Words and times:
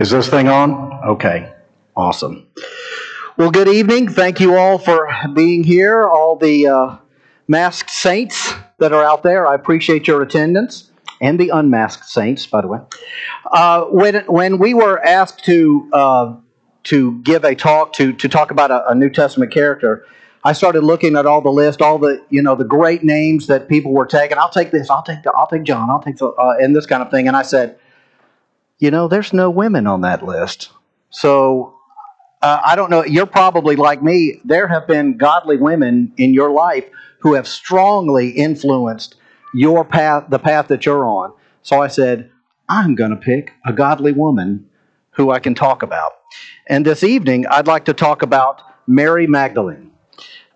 Is 0.00 0.08
this 0.08 0.30
thing 0.30 0.48
on? 0.48 0.98
Okay, 1.04 1.52
awesome. 1.94 2.48
Well, 3.36 3.50
good 3.50 3.68
evening. 3.68 4.08
Thank 4.08 4.40
you 4.40 4.56
all 4.56 4.78
for 4.78 5.10
being 5.34 5.62
here, 5.62 6.08
all 6.08 6.36
the 6.36 6.68
uh, 6.68 6.96
masked 7.48 7.90
saints 7.90 8.54
that 8.78 8.94
are 8.94 9.04
out 9.04 9.22
there. 9.22 9.46
I 9.46 9.54
appreciate 9.54 10.08
your 10.08 10.22
attendance, 10.22 10.90
and 11.20 11.38
the 11.38 11.50
unmasked 11.50 12.06
saints, 12.06 12.46
by 12.46 12.62
the 12.62 12.68
way. 12.68 12.78
Uh, 13.52 13.84
when, 13.90 14.24
when 14.24 14.56
we 14.56 14.72
were 14.72 15.04
asked 15.04 15.44
to, 15.44 15.86
uh, 15.92 16.34
to 16.84 17.20
give 17.20 17.44
a 17.44 17.54
talk, 17.54 17.92
to, 17.92 18.14
to 18.14 18.26
talk 18.26 18.50
about 18.50 18.70
a, 18.70 18.88
a 18.88 18.94
New 18.94 19.10
Testament 19.10 19.52
character, 19.52 20.06
I 20.44 20.54
started 20.54 20.82
looking 20.82 21.14
at 21.14 21.26
all 21.26 21.42
the 21.42 21.52
list, 21.52 21.82
all 21.82 21.98
the 21.98 22.24
you 22.30 22.40
know 22.40 22.54
the 22.54 22.64
great 22.64 23.04
names 23.04 23.48
that 23.48 23.68
people 23.68 23.92
were 23.92 24.06
taking. 24.06 24.38
I'll 24.38 24.48
take 24.48 24.70
this. 24.70 24.88
I'll 24.88 25.02
take. 25.02 25.24
the, 25.24 25.32
I'll 25.32 25.46
take 25.46 25.64
John. 25.64 25.90
I'll 25.90 26.00
take 26.00 26.16
the, 26.16 26.28
uh, 26.28 26.56
and 26.58 26.74
this 26.74 26.86
kind 26.86 27.02
of 27.02 27.10
thing. 27.10 27.28
And 27.28 27.36
I 27.36 27.42
said, 27.42 27.78
you 28.80 28.90
know, 28.90 29.06
there's 29.06 29.32
no 29.32 29.50
women 29.50 29.86
on 29.86 30.00
that 30.00 30.24
list. 30.24 30.70
So 31.10 31.76
uh, 32.42 32.60
I 32.64 32.74
don't 32.74 32.90
know. 32.90 33.04
You're 33.04 33.26
probably 33.26 33.76
like 33.76 34.02
me. 34.02 34.40
There 34.44 34.66
have 34.66 34.88
been 34.88 35.18
godly 35.18 35.58
women 35.58 36.12
in 36.16 36.34
your 36.34 36.50
life 36.50 36.86
who 37.18 37.34
have 37.34 37.46
strongly 37.46 38.30
influenced 38.30 39.16
your 39.52 39.84
path, 39.84 40.24
the 40.30 40.38
path 40.38 40.68
that 40.68 40.86
you're 40.86 41.04
on. 41.04 41.32
So 41.62 41.82
I 41.82 41.88
said, 41.88 42.30
I'm 42.68 42.94
going 42.94 43.10
to 43.10 43.16
pick 43.16 43.52
a 43.66 43.72
godly 43.72 44.12
woman 44.12 44.68
who 45.10 45.30
I 45.30 45.38
can 45.38 45.54
talk 45.54 45.82
about. 45.82 46.12
And 46.66 46.86
this 46.86 47.02
evening, 47.02 47.46
I'd 47.48 47.66
like 47.66 47.84
to 47.86 47.92
talk 47.92 48.22
about 48.22 48.62
Mary 48.86 49.26
Magdalene. 49.26 49.90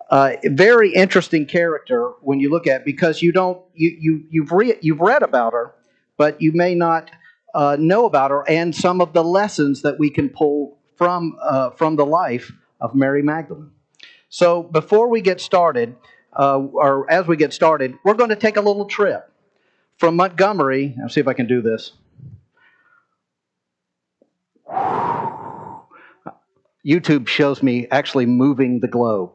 Uh, 0.09 0.33
very 0.45 0.93
interesting 0.93 1.45
character 1.45 2.11
when 2.21 2.39
you 2.39 2.49
look 2.49 2.67
at 2.67 2.85
because 2.85 3.21
you 3.21 3.31
don't 3.31 3.59
you, 3.73 3.97
you 3.99 4.23
you've 4.29 4.51
read 4.51 4.77
you've 4.81 4.99
read 4.99 5.23
about 5.23 5.53
her, 5.53 5.73
but 6.15 6.39
you 6.41 6.51
may 6.53 6.75
not 6.75 7.09
uh, 7.55 7.77
know 7.79 8.05
about 8.05 8.29
her 8.31 8.43
and 8.47 8.75
some 8.75 8.99
of 9.01 9.13
the 9.13 9.23
lessons 9.23 9.81
that 9.81 9.97
we 9.97 10.09
can 10.09 10.29
pull 10.29 10.77
from 10.97 11.37
uh, 11.41 11.71
from 11.71 11.95
the 11.95 12.05
life 12.05 12.51
of 12.81 12.93
Mary 12.93 13.23
Magdalene. 13.23 13.71
So 14.29 14.61
before 14.61 15.07
we 15.07 15.21
get 15.21 15.39
started, 15.39 15.95
uh, 16.37 16.59
or 16.59 17.09
as 17.09 17.25
we 17.25 17.37
get 17.37 17.53
started, 17.53 17.95
we're 18.03 18.15
going 18.15 18.29
to 18.29 18.35
take 18.35 18.57
a 18.57 18.61
little 18.61 18.85
trip 18.85 19.31
from 19.97 20.17
Montgomery. 20.17 20.95
I'll 21.01 21.09
see 21.09 21.21
if 21.21 21.27
I 21.27 21.33
can 21.33 21.47
do 21.47 21.61
this. 21.61 21.93
YouTube 26.85 27.27
shows 27.27 27.63
me 27.63 27.87
actually 27.89 28.25
moving 28.25 28.79
the 28.81 28.87
globe. 28.87 29.31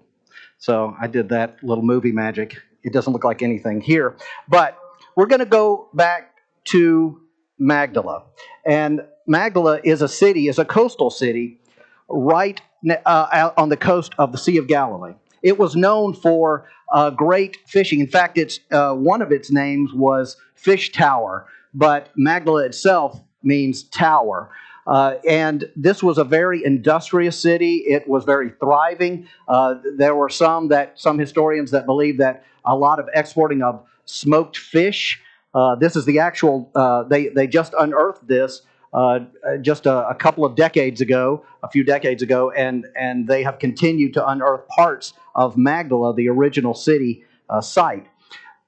So 0.59 0.95
I 1.01 1.07
did 1.07 1.31
that 1.31 1.57
little 1.63 1.83
movie 1.83 2.13
magic. 2.13 2.59
It 2.85 2.93
doesn't 2.93 3.13
look 3.13 3.25
like 3.25 3.43
anything 3.43 3.81
here. 3.81 4.17
But 4.47 4.79
we're 5.17 5.27
going 5.27 5.41
to 5.41 5.47
go 5.47 5.89
back 5.95 6.35
to 6.65 7.20
Magdala. 7.61 8.25
And 8.67 9.03
Magdala 9.27 9.81
is 9.85 10.03
a 10.03 10.09
city, 10.09 10.49
is 10.49 10.59
a 10.59 10.65
coastal 10.65 11.11
city 11.11 11.61
right 12.09 12.61
uh, 13.07 13.51
on 13.57 13.69
the 13.69 13.77
coast 13.77 14.15
of 14.19 14.33
the 14.33 14.39
Sea 14.39 14.57
of 14.57 14.67
Galilee. 14.67 15.15
It 15.43 15.59
was 15.59 15.77
known 15.77 16.15
for 16.15 16.69
uh, 16.93 17.11
great 17.11 17.59
fishing. 17.67 18.01
In 18.01 18.09
fact, 18.09 18.37
it's 18.39 18.59
uh, 18.73 18.95
one 18.95 19.23
of 19.23 19.31
its 19.31 19.53
names 19.53 19.93
was 19.93 20.37
Fish 20.55 20.91
Tower, 20.93 21.47
but 21.73 22.11
Magdala 22.17 22.65
itself 22.65 23.21
means 23.43 23.85
tower. 23.85 24.51
Uh, 24.87 25.15
and 25.29 25.71
this 25.77 26.03
was 26.03 26.19
a 26.19 26.25
very 26.25 26.65
industrious 26.65 27.41
city. 27.41 27.77
It 27.87 28.09
was 28.09 28.25
very 28.25 28.51
thriving. 28.59 29.29
Uh, 29.47 29.77
there 29.97 30.15
were 30.15 30.29
some 30.29 30.69
that 30.69 30.99
some 30.99 31.19
historians 31.19 31.71
that 31.71 31.87
believe 31.87 32.19
that 32.19 32.45
a 32.65 32.75
lot 32.75 32.99
of 32.99 33.09
exporting 33.15 33.63
of 33.63 33.85
smoked 34.05 34.57
fish. 34.57 35.21
Uh, 35.55 35.75
this 35.75 35.97
is 35.97 36.05
the 36.05 36.19
actual. 36.19 36.71
Uh, 36.75 37.03
they 37.05 37.29
they 37.29 37.47
just 37.47 37.75
unearthed 37.79 38.27
this 38.27 38.63
uh, 38.93 39.21
just 39.61 39.87
a, 39.87 40.09
a, 40.09 40.15
couple 40.15 40.45
of 40.45 40.57
decades 40.57 41.01
ago, 41.01 41.45
a 41.63 41.71
few 41.71 41.85
decades 41.85 42.23
ago, 42.23 42.51
and 42.51 42.87
and 42.97 43.27
they 43.29 43.43
have 43.43 43.59
continued 43.59 44.15
to 44.15 44.29
unearth 44.29 44.67
parts 44.69 45.13
of 45.35 45.57
Magdala, 45.57 46.15
the 46.15 46.29
original 46.29 46.75
city 46.75 47.25
uh, 47.49 47.61
site. 47.61 48.07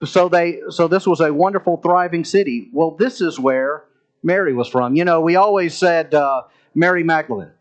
So 0.04 0.28
they 0.28 0.60
so 0.70 0.88
this 0.88 1.06
was 1.06 1.20
a 1.20 1.32
wonderful, 1.32 1.76
thriving 1.78 2.24
city. 2.24 2.68
Well, 2.72 2.92
this 2.92 3.20
is 3.20 3.38
where 3.38 3.84
Mary 4.22 4.52
was 4.52 4.68
from. 4.68 4.96
You 4.96 5.04
know, 5.04 5.20
we 5.20 5.36
always 5.36 5.76
said 5.76 6.14
uh, 6.14 6.42
Mary 6.74 7.04
Magdalene, 7.04 7.52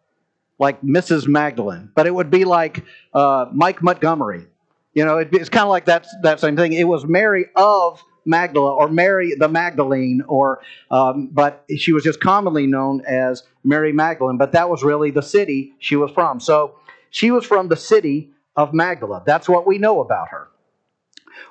like 0.58 0.82
Mrs. 0.82 1.28
Magdalene, 1.28 1.92
but 1.96 2.08
it 2.08 2.14
would 2.14 2.32
be 2.32 2.46
like 2.46 2.84
Mike 3.14 3.84
Montgomery. 3.84 4.48
You 4.94 5.06
know, 5.06 5.20
it, 5.20 5.30
it's 5.32 5.50
kind 5.50 5.64
of 5.64 5.70
like 5.70 5.86
that, 5.86 6.06
that 6.24 6.40
same 6.40 6.58
thing. 6.58 6.74
It 6.74 6.84
was 6.84 7.06
Mary 7.06 7.46
of 7.56 8.04
Magdala 8.26 8.74
or 8.74 8.88
Mary 8.88 9.34
the 9.36 9.48
Magdalene, 9.48 10.24
or 10.28 10.62
um, 10.90 11.30
but 11.32 11.66
she 11.78 11.94
was 11.94 12.04
just 12.04 12.20
commonly 12.20 12.68
known 12.68 13.04
as 13.06 13.44
Mary 13.64 13.94
Magdalene. 13.94 14.38
But 14.38 14.52
that 14.54 14.70
was 14.70 14.84
really 14.84 15.12
the 15.12 15.24
city 15.24 15.74
she 15.80 15.96
was 15.96 16.12
from. 16.12 16.40
So 16.40 16.76
she 17.10 17.32
was 17.32 17.46
from 17.46 17.68
the 17.68 17.76
city 17.76 18.32
of 18.56 18.74
Magdala. 18.74 19.24
That's 19.26 19.50
what 19.50 19.66
we 19.66 19.78
know 19.78 20.02
about 20.02 20.30
her. 20.30 20.48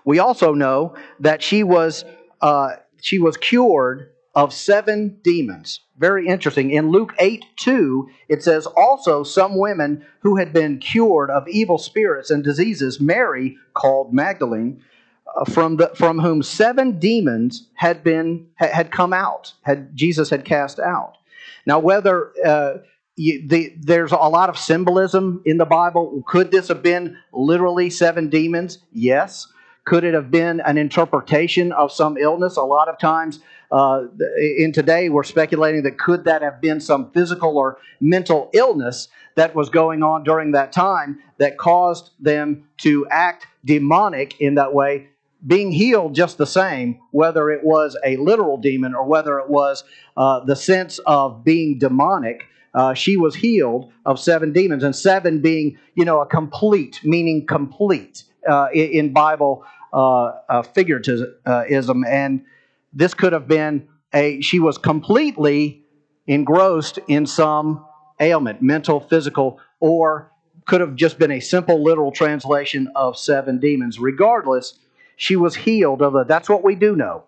We 0.04 0.18
also 0.18 0.54
know 0.54 0.94
that 1.20 1.42
she 1.42 1.62
was 1.62 2.04
uh, 2.40 2.76
she 3.00 3.18
was 3.18 3.36
cured 3.36 4.10
of 4.34 4.52
seven 4.52 5.18
demons. 5.22 5.80
Very 5.98 6.26
interesting. 6.26 6.70
In 6.70 6.90
Luke 6.90 7.14
8 7.18 7.44
2, 7.56 8.08
it 8.28 8.42
says, 8.42 8.66
Also, 8.66 9.22
some 9.22 9.58
women 9.58 10.06
who 10.20 10.36
had 10.36 10.52
been 10.52 10.78
cured 10.78 11.30
of 11.30 11.48
evil 11.48 11.78
spirits 11.78 12.30
and 12.30 12.42
diseases, 12.42 13.00
Mary, 13.00 13.58
called 13.74 14.14
Magdalene, 14.14 14.82
from, 15.48 15.76
the, 15.76 15.90
from 15.94 16.18
whom 16.18 16.42
seven 16.42 16.98
demons 16.98 17.68
had, 17.74 18.02
been, 18.02 18.46
had 18.56 18.90
come 18.90 19.12
out, 19.12 19.54
had 19.62 19.96
Jesus 19.96 20.30
had 20.30 20.44
cast 20.44 20.78
out. 20.78 21.16
Now, 21.66 21.78
whether 21.78 22.32
uh, 22.44 22.78
you, 23.16 23.46
the, 23.46 23.74
there's 23.78 24.12
a 24.12 24.16
lot 24.16 24.48
of 24.48 24.58
symbolism 24.58 25.42
in 25.44 25.58
the 25.58 25.64
Bible, 25.64 26.22
could 26.26 26.50
this 26.50 26.68
have 26.68 26.82
been 26.82 27.16
literally 27.32 27.90
seven 27.90 28.28
demons? 28.28 28.78
Yes. 28.92 29.46
Could 29.84 30.04
it 30.04 30.14
have 30.14 30.30
been 30.30 30.60
an 30.60 30.78
interpretation 30.78 31.72
of 31.72 31.90
some 31.90 32.16
illness? 32.16 32.56
A 32.56 32.62
lot 32.62 32.88
of 32.88 32.98
times, 32.98 33.40
uh, 33.72 34.04
in 34.58 34.72
today, 34.72 35.08
we're 35.08 35.22
speculating 35.22 35.82
that 35.84 35.98
could 35.98 36.24
that 36.24 36.42
have 36.42 36.60
been 36.60 36.80
some 36.80 37.10
physical 37.12 37.56
or 37.56 37.78
mental 38.00 38.50
illness 38.52 39.08
that 39.36 39.54
was 39.54 39.68
going 39.68 40.02
on 40.02 40.24
during 40.24 40.52
that 40.52 40.72
time 40.72 41.18
that 41.38 41.56
caused 41.56 42.10
them 42.20 42.68
to 42.78 43.06
act 43.10 43.46
demonic 43.64 44.40
in 44.40 44.56
that 44.56 44.74
way, 44.74 45.08
being 45.46 45.72
healed 45.72 46.14
just 46.14 46.38
the 46.38 46.46
same, 46.46 47.00
whether 47.12 47.50
it 47.50 47.64
was 47.64 47.96
a 48.04 48.16
literal 48.16 48.56
demon 48.56 48.94
or 48.94 49.04
whether 49.04 49.38
it 49.38 49.48
was 49.48 49.84
uh, 50.16 50.40
the 50.44 50.56
sense 50.56 50.98
of 51.06 51.44
being 51.44 51.78
demonic. 51.78 52.44
Uh, 52.74 52.94
she 52.94 53.16
was 53.16 53.34
healed 53.34 53.92
of 54.06 54.20
seven 54.20 54.52
demons, 54.52 54.84
and 54.84 54.94
seven 54.94 55.40
being, 55.40 55.76
you 55.94 56.04
know, 56.04 56.20
a 56.20 56.26
complete, 56.26 57.00
meaning 57.02 57.46
complete 57.46 58.24
uh, 58.48 58.68
in 58.72 59.12
Bible 59.12 59.64
uh, 59.92 60.24
uh, 60.48 60.62
figuratism. 60.62 62.02
And 62.06 62.44
this 62.92 63.14
could 63.14 63.32
have 63.32 63.48
been 63.48 63.88
a, 64.14 64.40
she 64.40 64.60
was 64.60 64.78
completely 64.78 65.84
engrossed 66.26 66.98
in 67.08 67.26
some 67.26 67.84
ailment, 68.20 68.62
mental, 68.62 69.00
physical, 69.00 69.58
or 69.80 70.30
could 70.66 70.80
have 70.80 70.94
just 70.94 71.18
been 71.18 71.32
a 71.32 71.40
simple 71.40 71.82
literal 71.82 72.12
translation 72.12 72.88
of 72.94 73.18
seven 73.18 73.58
demons. 73.58 73.98
Regardless, 73.98 74.78
she 75.20 75.36
was 75.36 75.54
healed 75.54 76.00
of 76.00 76.16
it. 76.16 76.28
That's 76.28 76.48
what 76.48 76.64
we 76.64 76.74
do 76.74 76.96
know. 76.96 77.24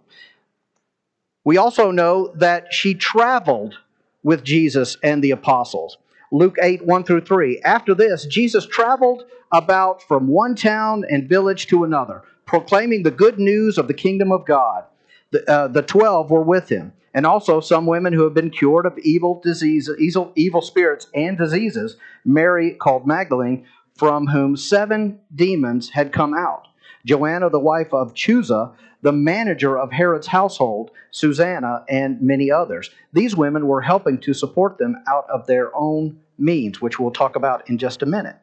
We 1.44 1.58
also 1.58 1.90
know 1.90 2.32
that 2.36 2.72
she 2.72 2.94
traveled 2.94 3.74
with 4.22 4.42
Jesus 4.44 4.96
and 5.02 5.22
the 5.22 5.32
apostles. 5.32 5.98
Luke 6.30 6.56
8, 6.62 6.86
1 6.86 7.04
through 7.04 7.20
3. 7.20 7.60
After 7.60 7.94
this, 7.94 8.24
Jesus 8.24 8.64
traveled 8.66 9.26
about 9.52 10.02
from 10.04 10.26
one 10.26 10.54
town 10.54 11.04
and 11.10 11.28
village 11.28 11.66
to 11.66 11.84
another, 11.84 12.22
proclaiming 12.46 13.02
the 13.02 13.10
good 13.10 13.38
news 13.38 13.76
of 13.76 13.88
the 13.88 13.94
kingdom 13.94 14.32
of 14.32 14.46
God 14.46 14.84
the, 15.30 15.50
uh, 15.50 15.68
the 15.68 15.82
12 15.82 16.30
were 16.30 16.42
with 16.42 16.70
him, 16.70 16.94
and 17.12 17.26
also 17.26 17.60
some 17.60 17.84
women 17.84 18.14
who 18.14 18.24
have 18.24 18.32
been 18.32 18.50
cured 18.50 18.86
of 18.86 18.98
evil 19.00 19.38
diseases, 19.44 19.98
evil, 20.00 20.32
evil 20.34 20.62
spirits 20.62 21.08
and 21.14 21.36
diseases, 21.36 21.96
Mary 22.24 22.70
called 22.70 23.06
Magdalene, 23.06 23.66
from 23.94 24.28
whom 24.28 24.56
seven 24.56 25.20
demons 25.34 25.90
had 25.90 26.10
come 26.10 26.32
out. 26.32 26.68
Joanna, 27.04 27.50
the 27.50 27.60
wife 27.60 27.92
of 27.92 28.14
Chuza, 28.14 28.74
the 29.02 29.12
manager 29.12 29.78
of 29.78 29.90
Herod's 29.90 30.28
household, 30.28 30.90
Susanna, 31.10 31.84
and 31.88 32.20
many 32.20 32.50
others. 32.50 32.90
These 33.12 33.36
women 33.36 33.66
were 33.66 33.80
helping 33.80 34.18
to 34.20 34.32
support 34.32 34.78
them 34.78 35.02
out 35.08 35.28
of 35.28 35.46
their 35.46 35.74
own 35.74 36.20
means, 36.38 36.80
which 36.80 36.98
we'll 36.98 37.10
talk 37.10 37.36
about 37.36 37.68
in 37.68 37.78
just 37.78 38.02
a 38.02 38.06
minute. 38.06 38.36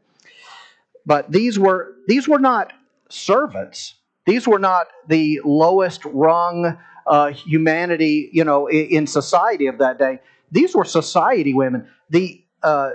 But 1.05 1.31
these 1.31 1.57
were 1.57 1.95
these 2.07 2.27
were 2.27 2.39
not 2.39 2.73
servants 3.09 3.95
these 4.29 4.47
were 4.47 4.59
not 4.59 4.85
the 5.07 5.41
lowest 5.43 6.05
rung 6.05 6.77
uh, 7.07 7.31
humanity, 7.31 8.29
you 8.31 8.43
know, 8.43 8.69
in, 8.69 9.07
society 9.07 9.65
of 9.65 9.79
that 9.79 9.97
day. 9.97 10.19
These 10.51 10.75
were 10.75 10.85
society 10.85 11.55
women. 11.55 11.87
The 12.11 12.43
uh, 12.61 12.91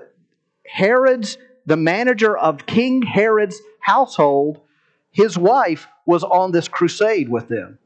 Herod's, 0.65 1.37
the 1.67 1.77
manager 1.77 2.39
of 2.39 2.67
King 2.67 3.03
Herod's 3.03 3.61
household, 3.81 4.61
his 5.15 5.39
wife 5.39 5.87
was 6.05 6.23
on 6.25 6.53
this 6.53 6.69
crusade 6.69 7.31
with 7.31 7.49
them. 7.49 7.79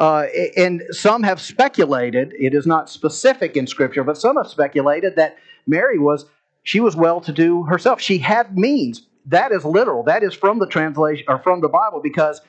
uh, 0.00 0.26
and 0.56 0.82
some 0.90 1.22
have 1.22 1.40
speculated, 1.40 2.32
it 2.38 2.54
is 2.54 2.66
not 2.66 2.88
specific 2.88 3.54
in 3.54 3.66
Scripture, 3.66 4.02
but 4.02 4.16
some 4.16 4.36
have 4.36 4.48
speculated 4.48 5.14
that 5.16 5.36
Mary 5.66 5.98
was, 5.98 6.24
she 6.62 6.80
was 6.80 6.96
well 6.96 7.20
to 7.20 7.32
do 7.32 7.64
herself. 7.64 8.00
She 8.00 8.18
had 8.18 8.56
means. 8.58 9.06
That 9.26 9.52
is 9.52 9.62
literal. 9.62 10.02
That 10.04 10.22
is 10.22 10.32
from 10.32 10.58
the 10.58 10.66
translation, 10.66 11.26
or 11.28 11.38
from 11.38 11.60
the 11.60 11.68
Bible, 11.68 12.00
because 12.02 12.40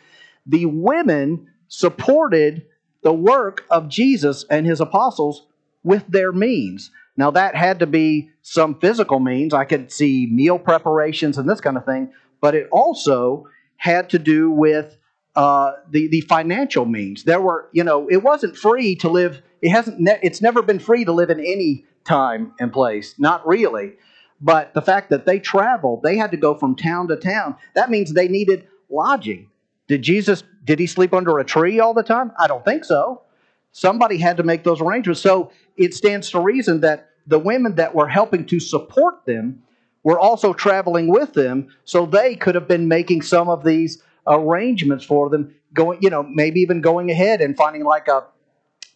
the 0.46 0.66
women 0.66 1.50
supported 1.68 2.66
the 3.04 3.14
work 3.14 3.66
of 3.70 3.90
Jesus 3.90 4.46
and 4.50 4.66
his 4.66 4.80
apostles 4.80 5.46
with 5.84 6.08
their 6.08 6.32
means. 6.32 6.90
Now, 7.18 7.32
that 7.32 7.56
had 7.56 7.80
to 7.80 7.88
be 7.88 8.30
some 8.42 8.80
physical 8.80 9.20
means. 9.20 9.54
I 9.54 9.66
could 9.66 9.92
see 9.92 10.30
meal 10.32 10.58
preparations 10.58 11.38
and 11.38 11.50
this 11.50 11.60
kind 11.60 11.76
of 11.76 11.86
thing, 11.86 12.14
but 12.40 12.56
it 12.56 12.70
also 12.72 13.48
had 13.82 14.12
to 14.12 14.20
do 14.20 14.52
with 14.52 14.96
uh, 15.36 15.72
the 15.90 16.08
the 16.10 16.22
financial 16.22 16.86
means. 16.86 17.24
There 17.24 17.42
were, 17.42 17.68
you 17.72 17.84
know, 17.84 18.08
it 18.10 18.22
wasn't 18.22 18.56
free 18.56 18.96
to 18.98 19.10
live. 19.10 19.42
It 19.64 19.72
hasn't. 19.72 20.00
Ne- 20.00 20.20
it's 20.22 20.40
never 20.40 20.62
been 20.62 20.78
free 20.78 21.04
to 21.04 21.12
live 21.12 21.32
in 21.32 21.40
any 21.40 21.86
time 22.04 22.54
and 22.60 22.72
place. 22.72 23.16
Not 23.18 23.46
really. 23.48 23.94
But 24.40 24.76
the 24.76 24.84
fact 24.84 25.10
that 25.10 25.26
they 25.26 25.40
traveled, 25.40 26.04
they 26.04 26.16
had 26.16 26.30
to 26.30 26.38
go 26.38 26.54
from 26.54 26.76
town 26.76 27.08
to 27.08 27.16
town. 27.16 27.56
That 27.74 27.90
means 27.90 28.14
they 28.14 28.28
needed 28.28 28.68
lodging. 28.88 29.50
Did 29.88 30.04
Jesus? 30.04 30.44
Did 30.64 30.78
he 30.78 30.86
sleep 30.86 31.12
under 31.12 31.40
a 31.40 31.44
tree 31.44 31.80
all 31.80 31.96
the 31.96 32.04
time? 32.04 32.34
I 32.38 32.46
don't 32.46 32.64
think 32.64 32.86
so. 32.86 33.24
Somebody 33.72 34.18
had 34.18 34.38
to 34.38 34.44
make 34.44 34.64
those 34.64 34.80
arrangements. 34.80 35.22
So 35.22 35.50
it 35.76 35.96
stands 35.96 36.30
to 36.32 36.40
reason 36.40 36.82
that 36.82 37.10
the 37.26 37.40
women 37.40 37.76
that 37.76 37.96
were 37.96 38.08
helping 38.08 38.46
to 38.46 38.60
support 38.60 39.26
them 39.26 39.64
were 40.04 40.20
also 40.20 40.54
traveling 40.54 41.08
with 41.08 41.34
them, 41.34 41.68
so 41.86 42.06
they 42.06 42.36
could 42.36 42.56
have 42.56 42.68
been 42.68 42.88
making 42.88 43.22
some 43.22 43.50
of 43.50 43.64
these 43.64 44.02
arrangements 44.28 45.04
for 45.04 45.30
them 45.30 45.54
going 45.74 45.98
you 46.02 46.10
know 46.10 46.22
maybe 46.22 46.60
even 46.60 46.80
going 46.80 47.10
ahead 47.10 47.42
and 47.42 47.58
finding 47.58 47.84
like 47.84 48.08
a 48.08 48.24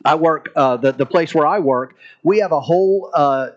i 0.04 0.14
work 0.14 0.50
uh, 0.56 0.78
the, 0.78 0.92
the 0.92 1.06
place 1.06 1.34
where 1.34 1.48
i 1.48 1.58
work 1.58 1.96
we 2.22 2.38
have 2.38 2.52
a 2.52 2.60
whole 2.60 3.10
uh, 3.16 3.48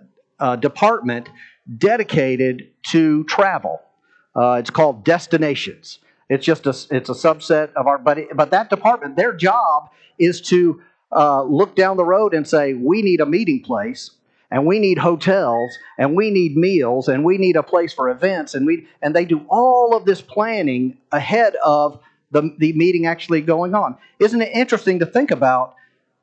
uh, 0.40 0.56
department 0.56 1.28
dedicated 1.76 2.68
to 2.82 3.24
travel. 3.24 3.82
Uh, 4.34 4.52
it's 4.52 4.70
called 4.70 5.04
destinations. 5.04 5.98
It's 6.28 6.44
just 6.44 6.66
a 6.66 6.70
it's 6.94 7.08
a 7.08 7.14
subset 7.14 7.72
of 7.72 7.86
our 7.86 7.96
buddy 7.96 8.26
but 8.34 8.50
that 8.50 8.68
department 8.68 9.16
their 9.16 9.32
job 9.32 9.88
is 10.18 10.42
to 10.42 10.82
uh, 11.10 11.42
look 11.42 11.74
down 11.74 11.96
the 11.96 12.04
road 12.04 12.34
and 12.34 12.46
say 12.46 12.74
we 12.74 13.00
need 13.00 13.22
a 13.22 13.26
meeting 13.26 13.62
place 13.62 14.10
and 14.50 14.66
we 14.66 14.78
need 14.78 14.98
hotels 14.98 15.78
and 15.98 16.16
we 16.16 16.30
need 16.30 16.56
meals 16.56 17.08
and 17.08 17.24
we 17.24 17.38
need 17.38 17.56
a 17.56 17.62
place 17.62 17.92
for 17.92 18.08
events 18.08 18.54
and 18.54 18.66
we 18.66 18.86
and 19.02 19.14
they 19.14 19.24
do 19.24 19.44
all 19.48 19.96
of 19.96 20.04
this 20.04 20.20
planning 20.20 20.96
ahead 21.12 21.54
of 21.64 22.00
the, 22.30 22.54
the 22.58 22.72
meeting 22.74 23.06
actually 23.06 23.40
going 23.40 23.74
on. 23.74 23.96
Isn't 24.18 24.42
it 24.42 24.52
interesting 24.52 24.98
to 25.00 25.06
think 25.06 25.30
about 25.30 25.74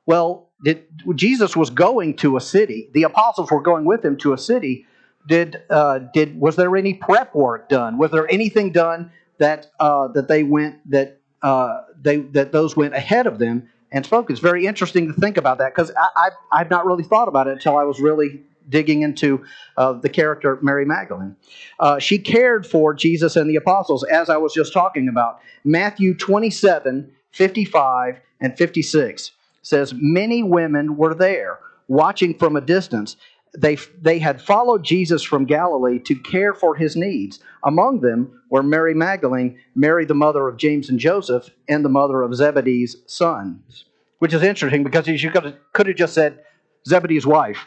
well 0.06 0.50
did, 0.64 0.86
jesus 1.16 1.56
was 1.56 1.70
going 1.70 2.16
to 2.16 2.38
a 2.38 2.42
city 2.42 2.90
the 2.94 3.04
apostles 3.04 3.52
were 3.52 3.62
going 3.62 3.86
with 3.86 4.04
him 4.04 4.18
to 4.18 4.34
a 4.34 4.38
city. 4.38 4.86
Did 5.28 5.64
uh, 5.72 6.00
did 6.14 6.40
was 6.40 6.56
there 6.56 6.76
any 6.78 6.94
prep 6.94 7.34
work 7.34 7.68
done? 7.68 7.98
Was 7.98 8.12
there 8.12 8.32
anything 8.32 8.72
done 8.72 9.12
that 9.40 9.72
uh, 9.80 10.08
that 10.10 10.28
they 10.28 10.44
went 10.44 10.88
that 10.92 11.20
uh, 11.42 11.82
they 12.00 12.18
that 12.18 12.52
those 12.52 12.76
went 12.76 12.94
ahead 12.94 13.28
of 13.28 13.40
them 13.40 13.70
and 13.92 14.06
spoke. 14.06 14.30
It's 14.30 14.40
very 14.40 14.66
interesting 14.66 15.08
to 15.08 15.14
think 15.14 15.38
about 15.38 15.58
that 15.60 15.74
because 15.74 15.92
I, 16.16 16.30
I, 16.52 16.58
have 16.60 16.70
not 16.70 16.86
really 16.86 17.04
thought 17.04 17.28
about 17.28 17.48
it 17.48 17.52
until 17.52 17.78
I 17.78 17.84
was 17.84 18.00
really 18.00 18.42
digging 18.70 19.04
into 19.04 19.46
uh, 19.78 19.94
the 19.94 20.10
character 20.10 20.58
Mary 20.62 20.86
Magdalene. 20.86 21.36
Uh, 21.80 22.00
she 22.00 22.18
cared 22.18 22.66
for 22.66 22.94
Jesus 22.94 23.36
and 23.36 23.50
the 23.50 23.56
apostles, 23.56 24.04
as 24.04 24.30
I 24.30 24.38
was 24.38 24.54
just 24.54 24.74
talking 24.74 25.08
about. 25.08 25.40
Matthew 25.64 26.14
27 26.14 27.12
55 27.32 28.22
and 28.40 28.58
56 28.58 29.32
says, 29.62 29.94
Many 29.96 30.42
women 30.42 30.96
were 30.96 31.14
there 31.14 31.60
watching 31.88 32.38
from 32.38 32.56
a 32.56 32.62
distance 32.62 33.18
they, 33.58 33.76
they 34.02 34.20
had 34.20 34.42
followed 34.42 34.84
Jesus 34.84 35.24
from 35.24 35.46
Galilee 35.46 36.00
to 36.00 36.16
care 36.16 36.54
for 36.54 36.76
his 36.76 36.96
needs. 36.96 37.40
Among 37.64 38.02
them 38.02 38.42
were 38.50 38.64
Mary 38.64 38.94
Magdalene, 38.94 39.60
Mary, 39.76 40.06
the 40.06 40.16
mother 40.16 40.48
of 40.48 40.58
James 40.58 40.90
and 40.90 41.00
Joseph, 41.00 41.50
and 41.68 41.84
the 41.84 41.90
mother 41.90 42.22
of 42.22 42.36
Zebedee's 42.36 42.98
sons. 43.08 43.86
Which 44.20 44.34
is 44.34 44.44
interesting 44.44 44.84
because 44.84 45.08
you 45.08 45.32
could 45.32 45.44
have, 45.88 45.96
just 45.96 46.14
said 46.14 46.44
Zebedee's 46.88 47.26
wife, 47.26 47.60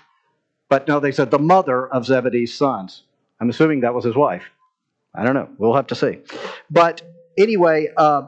but 0.68 0.88
no, 0.88 0.98
they 1.00 1.12
said 1.12 1.30
the 1.30 1.38
mother 1.38 1.86
of 1.88 2.06
Zebedee's 2.06 2.54
sons. 2.54 3.04
I'm 3.40 3.50
assuming 3.50 3.80
that 3.80 3.94
was 3.94 4.04
his 4.04 4.16
wife. 4.16 4.44
I 5.14 5.24
don't 5.24 5.34
know. 5.34 5.48
We'll 5.58 5.74
have 5.74 5.88
to 5.88 5.94
see. 5.94 6.18
But 6.70 7.02
anyway, 7.36 7.88
uh, 7.96 8.22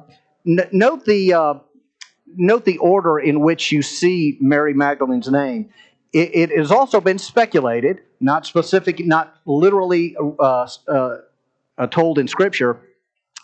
n- 0.46 0.68
note 0.72 1.04
the 1.04 1.32
uh, 1.32 1.54
note 2.36 2.64
the 2.64 2.78
order 2.78 3.18
in 3.18 3.40
which 3.40 3.72
you 3.72 3.82
see 3.82 4.38
Mary 4.40 4.74
Magdalene's 4.74 5.30
name 5.30 5.70
it, 6.12 6.50
it 6.50 6.58
has 6.58 6.70
also 6.70 7.00
been 7.00 7.18
speculated, 7.18 8.02
not 8.20 8.46
specific, 8.46 9.04
not 9.04 9.36
literally 9.46 10.16
uh, 10.18 10.68
uh, 10.88 11.16
uh, 11.78 11.86
told 11.86 12.18
in 12.18 12.28
Scripture, 12.28 12.80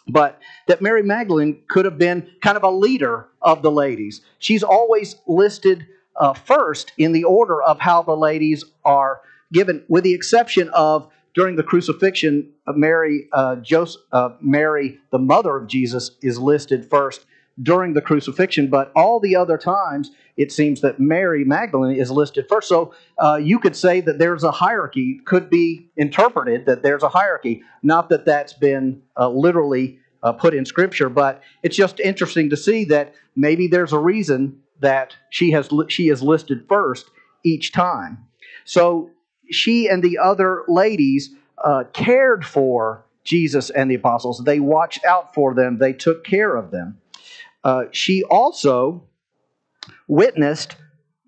but 0.09 0.41
that 0.69 0.83
Mary 0.83 1.03
Magdalene 1.03 1.63
could 1.69 1.85
have 1.85 1.99
been 1.99 2.29
kind 2.43 2.57
of 2.57 2.63
a 2.63 2.71
leader 2.71 3.29
of 3.43 3.63
the 3.63 3.71
ladies. 3.71 4.21
She's 4.39 4.63
always 4.63 5.17
listed 5.27 5.87
uh, 6.17 6.33
first 6.33 6.93
in 6.99 7.13
the 7.13 7.25
order 7.25 7.63
of 7.63 7.79
how 7.81 8.03
the 8.03 8.17
ladies 8.17 8.65
are 8.85 9.21
given, 9.53 9.85
with 9.89 10.05
the 10.05 10.15
exception 10.15 10.69
of 10.71 11.09
during 11.35 11.57
the 11.57 11.63
crucifixion, 11.63 12.51
Mary, 12.75 13.29
uh, 13.33 13.57
Joseph, 13.57 14.01
uh, 14.11 14.31
Mary, 14.41 14.99
the 15.11 15.19
mother 15.19 15.57
of 15.57 15.67
Jesus, 15.69 16.13
is 16.23 16.39
listed 16.39 16.89
first 16.89 17.27
during 17.63 17.95
the 17.95 18.03
crucifixion, 18.03 18.69
but 18.69 18.93
all 18.95 19.19
the 19.19 19.35
other 19.35 19.57
times 19.57 20.11
it 20.37 20.53
seems 20.53 20.83
that 20.83 21.01
Mary 21.01 21.45
Magdalene 21.45 21.97
is 21.97 22.11
listed 22.11 22.47
first. 22.49 22.69
So 22.69 22.95
uh, 23.19 23.37
you 23.43 23.59
could 23.59 23.75
say 23.75 24.01
that 24.03 24.19
there's 24.19 24.45
a 24.45 24.51
hierarchy, 24.51 25.21
could 25.25 25.49
be 25.49 25.89
interpreted 25.97 26.67
that 26.67 26.83
there's 26.83 27.03
a 27.03 27.09
hierarchy. 27.09 27.63
Not 27.83 28.11
that 28.11 28.27
that's 28.27 28.53
been 28.53 29.03
uh, 29.17 29.31
literally 29.31 29.99
uh, 30.23 30.33
put 30.33 30.55
in 30.55 30.67
Scripture, 30.67 31.09
but 31.09 31.43
it's 31.63 31.77
just 31.77 32.01
interesting 32.01 32.51
to 32.51 32.57
see 32.57 32.85
that 32.87 33.15
maybe 33.35 33.69
there's 33.69 33.93
a 33.93 33.99
reason 33.99 34.61
that 34.81 35.17
she 35.31 35.53
has 35.53 35.71
she 35.89 36.09
is 36.09 36.23
listed 36.23 36.67
first 36.69 37.11
each 37.45 37.73
time. 37.73 38.19
So 38.65 39.11
she 39.51 39.89
and 39.89 40.03
the 40.03 40.19
other 40.19 40.65
ladies 40.69 41.31
uh, 41.65 41.85
cared 41.93 42.45
for 42.45 43.07
Jesus 43.25 43.71
and 43.71 43.91
the 43.91 43.95
apostles. 43.95 44.43
They 44.45 44.61
watched 44.61 45.05
out 45.05 45.35
for 45.35 45.55
them. 45.55 45.79
They 45.79 45.93
took 45.93 46.25
care 46.25 46.57
of 46.57 46.71
them. 46.71 46.99
Uh, 47.65 47.85
she 47.91 48.23
also 48.25 49.05
witnessed 50.09 50.77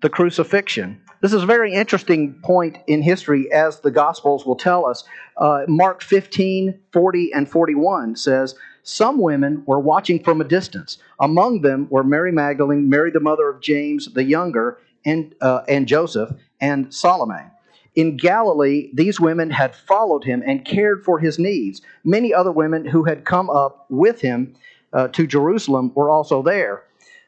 the 0.01 0.09
crucifixion. 0.09 1.01
This 1.21 1.33
is 1.33 1.43
a 1.43 1.47
very 1.47 1.73
interesting 1.73 2.39
point 2.43 2.77
in 2.87 3.01
history, 3.01 3.51
as 3.51 3.81
the 3.81 3.91
Gospels 3.91 4.45
will 4.45 4.55
tell 4.55 4.85
us. 4.85 5.03
Uh, 5.35 5.63
Mark 5.67 6.01
15, 6.01 6.79
40, 6.93 7.33
and 7.33 7.49
41 7.49 8.15
says, 8.15 8.55
Some 8.83 9.19
women 9.19 9.63
were 9.65 9.79
watching 9.79 10.23
from 10.23 10.39
a 10.39 10.45
distance. 10.45 10.97
Among 11.19 11.61
them 11.61 11.87
were 11.89 12.05
Mary 12.05 12.31
Magdalene, 12.31 12.89
Mary 12.89 13.11
the 13.11 13.19
mother 13.19 13.49
of 13.49 13.61
James 13.61 14.13
the 14.13 14.23
younger, 14.23 14.79
and, 15.05 15.35
uh, 15.41 15.61
and 15.67 15.87
Joseph, 15.87 16.31
and 16.61 16.93
Salome. 16.93 17.51
In 17.95 18.15
Galilee, 18.15 18.89
these 18.93 19.19
women 19.19 19.49
had 19.49 19.75
followed 19.75 20.23
him 20.23 20.41
and 20.45 20.63
cared 20.63 21.03
for 21.03 21.19
his 21.19 21.37
needs. 21.37 21.81
Many 22.05 22.33
other 22.33 22.51
women 22.51 22.85
who 22.85 23.03
had 23.03 23.25
come 23.25 23.49
up 23.49 23.85
with 23.89 24.21
him 24.21 24.55
uh, 24.93 25.07
to 25.09 25.27
Jerusalem 25.27 25.91
were 25.95 26.09
also 26.09 26.41
there. 26.41 26.83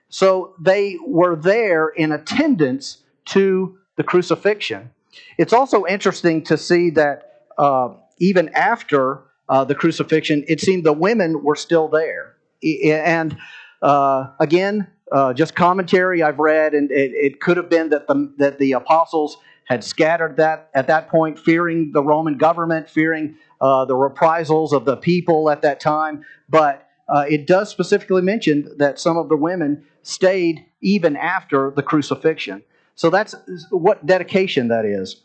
So 0.09 0.55
they 0.59 0.97
were 1.05 1.35
there 1.35 1.87
in 1.89 2.11
attendance 2.11 2.97
to 3.25 3.77
the 3.95 4.03
crucifixion. 4.03 4.89
It's 5.37 5.53
also 5.53 5.85
interesting 5.85 6.43
to 6.45 6.57
see 6.57 6.89
that 6.91 7.45
uh, 7.57 7.93
even 8.19 8.49
after 8.49 9.21
uh, 9.47 9.63
the 9.63 9.75
crucifixion, 9.75 10.43
it 10.47 10.59
seemed 10.59 10.83
the 10.83 10.93
women 10.93 11.43
were 11.43 11.55
still 11.55 11.87
there. 11.87 12.35
And 12.63 13.37
uh, 13.81 14.27
again, 14.39 14.87
uh, 15.11 15.33
just 15.33 15.55
commentary 15.55 16.23
I've 16.23 16.39
read, 16.39 16.73
and 16.73 16.89
it, 16.91 17.11
it, 17.13 17.41
could 17.41 17.57
have 17.57 17.69
been 17.69 17.89
that 17.89 18.07
the, 18.07 18.33
that 18.37 18.59
the 18.59 18.73
apostles 18.73 19.37
had 19.65 19.83
scattered 19.83 20.37
that 20.37 20.69
at 20.73 20.87
that 20.87 21.09
point, 21.09 21.37
fearing 21.37 21.91
the 21.91 22.01
Roman 22.01 22.37
government, 22.37 22.89
fearing 22.89 23.35
uh, 23.59 23.83
the 23.85 23.95
reprisals 23.95 24.71
of 24.71 24.85
the 24.85 24.95
people 24.95 25.49
at 25.49 25.61
that 25.63 25.79
time. 25.79 26.23
But 26.47 26.87
uh, 27.11 27.25
it 27.29 27.45
does 27.45 27.69
specifically 27.69 28.21
mention 28.21 28.73
that 28.77 28.97
some 28.97 29.17
of 29.17 29.27
the 29.27 29.35
women 29.35 29.83
stayed 30.01 30.65
even 30.81 31.17
after 31.17 31.71
the 31.75 31.83
crucifixion. 31.83 32.63
So 32.95 33.09
that's 33.09 33.35
what 33.69 34.05
dedication 34.05 34.69
that 34.69 34.85
is. 34.85 35.21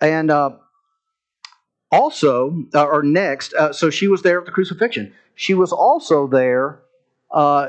And 0.00 0.30
uh, 0.30 0.52
also, 1.92 2.64
uh, 2.74 2.84
or 2.84 3.02
next, 3.02 3.52
uh, 3.52 3.72
so 3.72 3.90
she 3.90 4.08
was 4.08 4.22
there 4.22 4.38
at 4.40 4.46
the 4.46 4.52
crucifixion. 4.52 5.12
She 5.34 5.52
was 5.52 5.70
also 5.70 6.26
there 6.26 6.80
uh, 7.30 7.68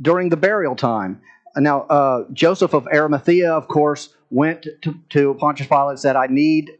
during 0.00 0.30
the 0.30 0.36
burial 0.36 0.74
time. 0.74 1.20
Now, 1.56 1.82
uh, 1.82 2.24
Joseph 2.32 2.72
of 2.72 2.86
Arimathea, 2.86 3.52
of 3.52 3.68
course, 3.68 4.14
went 4.30 4.66
to, 4.82 4.94
to 5.10 5.34
Pontius 5.34 5.68
Pilate 5.68 5.90
and 5.90 6.00
said, 6.00 6.14
"I 6.16 6.26
need, 6.28 6.70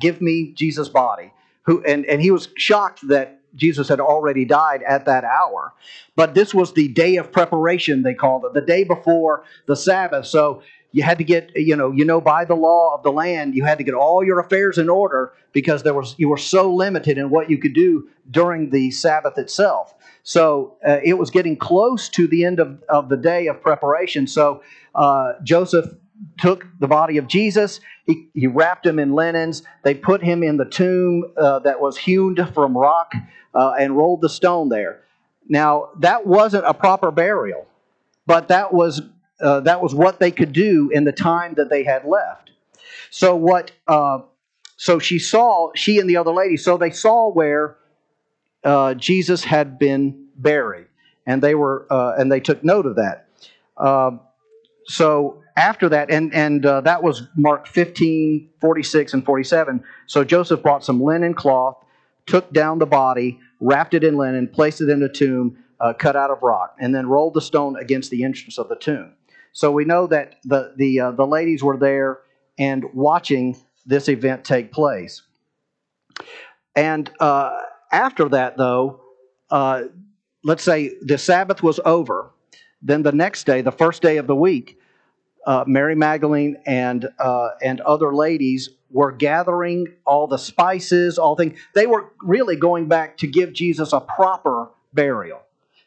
give 0.00 0.20
me 0.20 0.52
Jesus' 0.54 0.88
body." 0.88 1.32
Who 1.62 1.82
and, 1.84 2.04
and 2.06 2.20
he 2.20 2.30
was 2.30 2.48
shocked 2.56 3.06
that 3.08 3.40
Jesus 3.54 3.88
had 3.88 4.00
already 4.00 4.44
died 4.44 4.82
at 4.82 5.06
that 5.06 5.24
hour. 5.24 5.72
But 6.16 6.34
this 6.34 6.54
was 6.54 6.72
the 6.72 6.88
day 6.88 7.16
of 7.16 7.32
preparation, 7.32 8.02
they 8.02 8.14
called 8.14 8.44
it, 8.44 8.54
the 8.54 8.60
day 8.60 8.84
before 8.84 9.44
the 9.66 9.76
Sabbath. 9.76 10.26
So 10.26 10.62
you 10.92 11.02
had 11.02 11.18
to 11.18 11.24
get, 11.24 11.50
you 11.56 11.74
know, 11.74 11.90
you 11.90 12.04
know, 12.04 12.20
by 12.20 12.44
the 12.44 12.54
law 12.54 12.94
of 12.94 13.02
the 13.02 13.10
land, 13.10 13.56
you 13.56 13.64
had 13.64 13.78
to 13.78 13.84
get 13.84 13.94
all 13.94 14.24
your 14.24 14.38
affairs 14.38 14.78
in 14.78 14.88
order 14.88 15.32
because 15.52 15.82
there 15.82 15.94
was 15.94 16.14
you 16.18 16.28
were 16.28 16.36
so 16.36 16.72
limited 16.72 17.18
in 17.18 17.30
what 17.30 17.50
you 17.50 17.58
could 17.58 17.74
do 17.74 18.08
during 18.30 18.70
the 18.70 18.92
Sabbath 18.92 19.36
itself. 19.36 19.94
So 20.22 20.76
uh, 20.86 21.00
it 21.02 21.14
was 21.14 21.30
getting 21.30 21.56
close 21.56 22.08
to 22.10 22.26
the 22.26 22.44
end 22.44 22.60
of, 22.60 22.82
of 22.88 23.08
the 23.08 23.16
day 23.16 23.48
of 23.48 23.60
preparation. 23.60 24.26
So 24.26 24.62
uh, 24.94 25.32
Joseph 25.42 25.86
took 26.38 26.66
the 26.78 26.86
body 26.86 27.18
of 27.18 27.26
Jesus, 27.26 27.80
he, 28.06 28.28
he 28.34 28.46
wrapped 28.46 28.86
him 28.86 28.98
in 28.98 29.12
linens, 29.12 29.62
they 29.82 29.94
put 29.94 30.22
him 30.22 30.42
in 30.42 30.56
the 30.56 30.64
tomb 30.64 31.32
uh, 31.36 31.60
that 31.60 31.80
was 31.80 31.96
hewn 31.96 32.36
from 32.52 32.76
rock 32.76 33.12
uh, 33.54 33.74
and 33.78 33.96
rolled 33.96 34.20
the 34.20 34.28
stone 34.28 34.68
there. 34.68 35.02
Now, 35.48 35.90
that 36.00 36.26
wasn't 36.26 36.64
a 36.66 36.74
proper 36.74 37.10
burial, 37.10 37.66
but 38.26 38.48
that 38.48 38.72
was, 38.72 39.02
uh, 39.40 39.60
that 39.60 39.80
was 39.82 39.94
what 39.94 40.20
they 40.20 40.30
could 40.30 40.52
do 40.52 40.90
in 40.92 41.04
the 41.04 41.12
time 41.12 41.54
that 41.54 41.70
they 41.70 41.84
had 41.84 42.04
left. 42.04 42.50
So, 43.10 43.36
what, 43.36 43.72
uh, 43.86 44.20
so 44.76 44.98
she 44.98 45.18
saw, 45.18 45.70
she 45.74 45.98
and 45.98 46.08
the 46.08 46.16
other 46.16 46.32
lady, 46.32 46.56
so 46.56 46.76
they 46.76 46.90
saw 46.90 47.30
where 47.30 47.76
uh, 48.64 48.94
Jesus 48.94 49.44
had 49.44 49.78
been 49.78 50.26
buried, 50.36 50.88
and 51.26 51.42
they 51.42 51.54
were, 51.54 51.86
uh, 51.90 52.14
and 52.18 52.30
they 52.30 52.40
took 52.40 52.64
note 52.64 52.86
of 52.86 52.96
that. 52.96 53.28
so, 54.86 55.43
after 55.56 55.88
that, 55.88 56.10
and, 56.10 56.34
and 56.34 56.66
uh, 56.66 56.80
that 56.82 57.02
was 57.02 57.28
Mark 57.36 57.68
15, 57.68 58.50
46, 58.60 59.14
and 59.14 59.24
47. 59.24 59.84
So 60.06 60.24
Joseph 60.24 60.62
brought 60.62 60.84
some 60.84 61.00
linen 61.00 61.34
cloth, 61.34 61.76
took 62.26 62.52
down 62.52 62.78
the 62.78 62.86
body, 62.86 63.38
wrapped 63.60 63.94
it 63.94 64.02
in 64.02 64.16
linen, 64.16 64.48
placed 64.48 64.80
it 64.80 64.88
in 64.88 65.02
a 65.02 65.08
tomb 65.08 65.58
uh, 65.80 65.92
cut 65.92 66.16
out 66.16 66.30
of 66.30 66.42
rock, 66.42 66.76
and 66.80 66.94
then 66.94 67.06
rolled 67.06 67.34
the 67.34 67.40
stone 67.40 67.76
against 67.76 68.10
the 68.10 68.24
entrance 68.24 68.58
of 68.58 68.68
the 68.68 68.76
tomb. 68.76 69.12
So 69.52 69.70
we 69.70 69.84
know 69.84 70.06
that 70.08 70.36
the, 70.44 70.74
the, 70.76 71.00
uh, 71.00 71.10
the 71.12 71.26
ladies 71.26 71.62
were 71.62 71.76
there 71.76 72.20
and 72.58 72.84
watching 72.92 73.56
this 73.86 74.08
event 74.08 74.44
take 74.44 74.72
place. 74.72 75.22
And 76.74 77.10
uh, 77.20 77.56
after 77.92 78.28
that, 78.30 78.56
though, 78.56 79.00
uh, 79.50 79.84
let's 80.42 80.64
say 80.64 80.92
the 81.02 81.18
Sabbath 81.18 81.62
was 81.62 81.78
over. 81.84 82.32
Then 82.82 83.02
the 83.02 83.12
next 83.12 83.44
day, 83.44 83.62
the 83.62 83.72
first 83.72 84.02
day 84.02 84.16
of 84.16 84.26
the 84.26 84.34
week, 84.34 84.78
uh, 85.46 85.64
Mary 85.66 85.94
Magdalene 85.94 86.56
and 86.66 87.08
uh, 87.18 87.50
and 87.62 87.80
other 87.82 88.14
ladies 88.14 88.70
were 88.90 89.12
gathering 89.12 89.86
all 90.06 90.26
the 90.26 90.38
spices, 90.38 91.18
all 91.18 91.36
things. 91.36 91.58
They 91.74 91.86
were 91.86 92.12
really 92.22 92.56
going 92.56 92.88
back 92.88 93.18
to 93.18 93.26
give 93.26 93.52
Jesus 93.52 93.92
a 93.92 94.00
proper 94.00 94.70
burial, 94.92 95.42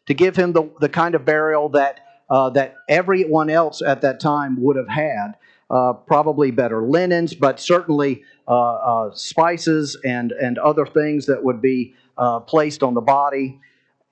to 0.06 0.14
give 0.14 0.36
him 0.36 0.52
the, 0.52 0.70
the 0.80 0.90
kind 0.90 1.16
of 1.16 1.26
burial 1.26 1.70
that 1.70 2.02
uh, 2.30 2.50
that 2.52 2.76
everyone 2.90 3.50
else 3.50 3.82
at 3.82 4.02
that 4.02 4.20
time 4.20 4.62
would 4.62 4.76
have 4.76 4.90
had. 4.90 5.34
Uh, 5.70 5.92
probably 5.92 6.50
better 6.50 6.82
linens, 6.82 7.34
but 7.34 7.60
certainly 7.60 8.24
uh, 8.48 8.76
uh, 8.76 9.14
spices 9.14 9.98
and 10.06 10.32
and 10.32 10.58
other 10.58 10.86
things 10.86 11.26
that 11.26 11.44
would 11.44 11.62
be 11.62 11.94
placed 12.48 12.84
on 12.84 12.94
the 12.94 13.02
body. 13.02 13.60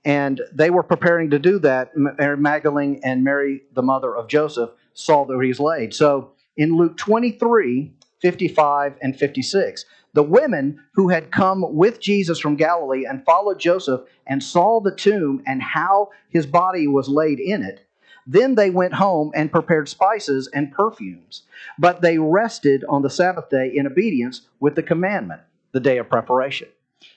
And 0.03 0.41
they 0.53 0.69
were 0.69 0.83
preparing 0.83 1.29
to 1.29 1.39
do 1.39 1.57
that. 1.59 1.91
Mary 1.95 2.37
Magdalene 2.37 2.99
and 3.03 3.23
Mary, 3.23 3.63
the 3.73 3.81
mother 3.81 4.15
of 4.15 4.27
Joseph, 4.27 4.71
saw 4.95 5.25
though 5.25 5.39
he's 5.39 5.59
laid. 5.59 5.93
So 5.93 6.31
in 6.57 6.75
Luke 6.75 6.97
23, 6.97 7.93
55, 8.21 8.95
and 9.01 9.15
56, 9.15 9.85
the 10.13 10.23
women 10.23 10.79
who 10.93 11.09
had 11.09 11.31
come 11.31 11.75
with 11.75 11.99
Jesus 11.99 12.39
from 12.39 12.55
Galilee 12.55 13.05
and 13.05 13.23
followed 13.23 13.59
Joseph 13.59 14.01
and 14.25 14.41
saw 14.41 14.79
the 14.79 14.95
tomb 14.95 15.43
and 15.45 15.61
how 15.61 16.09
his 16.29 16.47
body 16.47 16.87
was 16.87 17.07
laid 17.09 17.39
in 17.39 17.61
it, 17.61 17.85
then 18.25 18.55
they 18.55 18.69
went 18.69 18.93
home 18.93 19.31
and 19.35 19.51
prepared 19.51 19.87
spices 19.87 20.49
and 20.53 20.71
perfumes. 20.71 21.43
But 21.77 22.01
they 22.01 22.17
rested 22.17 22.83
on 22.89 23.01
the 23.01 23.09
Sabbath 23.09 23.49
day 23.49 23.71
in 23.75 23.85
obedience 23.85 24.47
with 24.59 24.75
the 24.75 24.83
commandment, 24.83 25.41
the 25.73 25.79
day 25.79 25.97
of 25.97 26.09
preparation. 26.09 26.69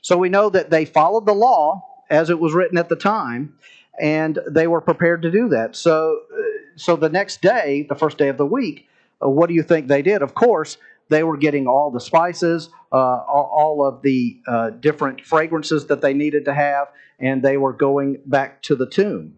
So 0.03 0.19
we 0.19 0.29
know 0.29 0.51
that 0.51 0.71
they 0.71 0.85
followed 0.85 1.25
the 1.25 1.35
law 1.35 1.85
as 2.11 2.31
it 2.31 2.39
was 2.39 2.53
written 2.53 2.79
at 2.79 2.89
the 2.89 2.97
time, 2.97 3.55
and 4.01 4.39
they 4.49 4.67
were 4.67 4.81
prepared 4.81 5.23
to 5.23 5.31
do 5.31 5.49
that. 5.49 5.77
So, 5.77 6.21
uh, 6.33 6.43
so 6.79 6.97
the 6.97 7.09
next 7.09 7.41
day, 7.41 7.87
the 7.89 7.95
first 7.95 8.19
day 8.19 8.29
of 8.29 8.37
the 8.37 8.47
week, 8.47 8.89
uh, 9.23 9.29
what 9.29 9.49
do 9.49 9.55
you 9.55 9.63
think 9.63 9.89
they 9.89 10.03
did? 10.03 10.23
Of 10.23 10.35
course, 10.35 10.79
they 11.09 11.23
were 11.23 11.37
getting 11.37 11.67
all 11.67 11.91
the 11.91 12.01
spices, 12.01 12.71
uh, 12.93 12.97
all, 12.97 13.85
of 13.87 14.03
the 14.03 14.41
uh, 14.47 14.71
different 14.71 15.25
fragrances 15.25 15.87
that 15.87 16.01
they 16.01 16.15
needed 16.15 16.45
to 16.45 16.55
have, 16.55 16.89
and 17.19 17.43
they 17.43 17.57
were 17.57 17.73
going 17.73 18.19
back 18.27 18.63
to 18.63 18.77
the 18.77 18.87
tomb. 18.87 19.37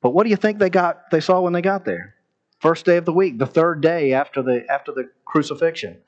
But 0.00 0.10
what 0.10 0.24
do 0.24 0.30
you 0.30 0.36
think 0.36 0.58
they 0.58 0.70
got? 0.70 1.10
They 1.10 1.20
saw 1.20 1.40
when 1.40 1.52
they 1.52 1.62
got 1.62 1.84
there, 1.84 2.14
first 2.60 2.84
day 2.84 2.96
of 2.96 3.04
the 3.04 3.12
week, 3.12 3.38
the 3.38 3.46
third 3.46 3.80
day 3.80 4.12
after 4.12 4.42
the 4.42 4.64
after 4.70 4.90
the 4.90 5.10
crucifixion. 5.24 5.98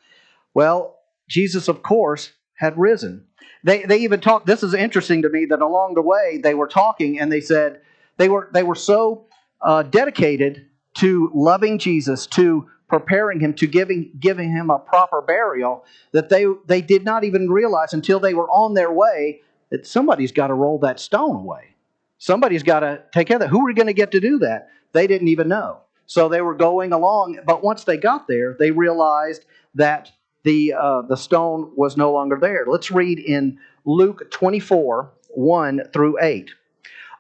Well, 0.53 0.99
Jesus, 1.29 1.69
of 1.69 1.83
course, 1.83 2.33
had 2.55 2.79
risen. 2.79 3.27
They, 3.63 3.83
they 3.83 3.99
even 3.99 4.21
talked, 4.21 4.47
this 4.47 4.63
is 4.63 4.75
interesting 4.75 5.23
to 5.23 5.29
me, 5.29 5.47
that 5.47 5.63
along 5.63 5.95
the 5.95 6.03
way 6.03 6.39
they 6.43 6.55
were 6.55 6.69
talking 6.69 7.19
and 7.19 7.33
they 7.33 7.41
said 7.41 7.81
they 8.17 8.29
were, 8.29 8.49
they 8.53 8.63
were 8.63 8.75
so 8.75 9.27
uh, 9.61 9.83
dedicated 9.83 10.67
to 10.95 11.31
loving 11.35 11.79
Jesus, 11.79 12.27
to 12.29 12.69
preparing 12.89 13.41
him, 13.41 13.55
to 13.55 13.67
giving, 13.67 14.11
giving 14.21 14.51
him 14.51 14.71
a 14.71 14.79
proper 14.79 15.21
burial, 15.21 15.85
that 16.13 16.29
they, 16.29 16.47
they 16.67 16.81
did 16.81 17.05
not 17.05 17.25
even 17.25 17.51
realize 17.51 17.93
until 17.93 18.21
they 18.21 18.35
were 18.35 18.49
on 18.51 18.75
their 18.75 18.93
way 18.93 19.41
that 19.71 19.87
somebody's 19.87 20.33
got 20.33 20.49
to 20.49 20.55
roll 20.55 20.79
that 20.79 21.01
stone 21.01 21.37
away. 21.37 21.75
Somebody's 22.19 22.63
got 22.63 22.81
to 22.81 23.03
take 23.13 23.27
care 23.27 23.37
of 23.37 23.41
that. 23.41 23.49
Who 23.49 23.69
are 23.69 23.73
going 23.73 23.87
to 23.87 23.93
get 23.93 24.13
to 24.13 24.21
do 24.21 24.39
that? 24.39 24.69
They 24.93 25.07
didn't 25.07 25.29
even 25.29 25.49
know. 25.49 25.79
So 26.07 26.29
they 26.29 26.43
were 26.43 26.55
going 26.55 26.93
along, 26.93 27.39
but 27.47 27.65
once 27.65 27.85
they 27.85 27.97
got 27.97 28.29
there, 28.29 28.57
they 28.59 28.71
realized 28.71 29.47
that 29.75 30.13
the, 30.45 30.75
uh, 30.75 31.03
the 31.03 31.17
stone 31.17 31.73
was 31.75 31.97
no 31.97 32.13
longer 32.13 32.39
there. 32.41 32.67
Let's 32.69 32.91
read 32.91 33.19
in 33.19 33.59
Luke 33.85 34.31
24 34.31 35.11
1 35.31 35.81
through 35.93 36.23
8. 36.23 36.51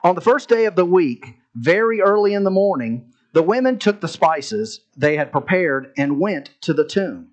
On 0.04 0.14
the 0.14 0.20
first 0.20 0.50
day 0.50 0.66
of 0.66 0.76
the 0.76 0.84
week, 0.84 1.38
very 1.54 2.02
early 2.02 2.34
in 2.34 2.44
the 2.44 2.50
morning, 2.50 3.10
the 3.32 3.42
women 3.42 3.78
took 3.78 4.02
the 4.02 4.08
spices 4.08 4.80
they 4.94 5.16
had 5.16 5.32
prepared 5.32 5.94
and 5.96 6.20
went 6.20 6.50
to 6.60 6.74
the 6.74 6.86
tomb. 6.86 7.28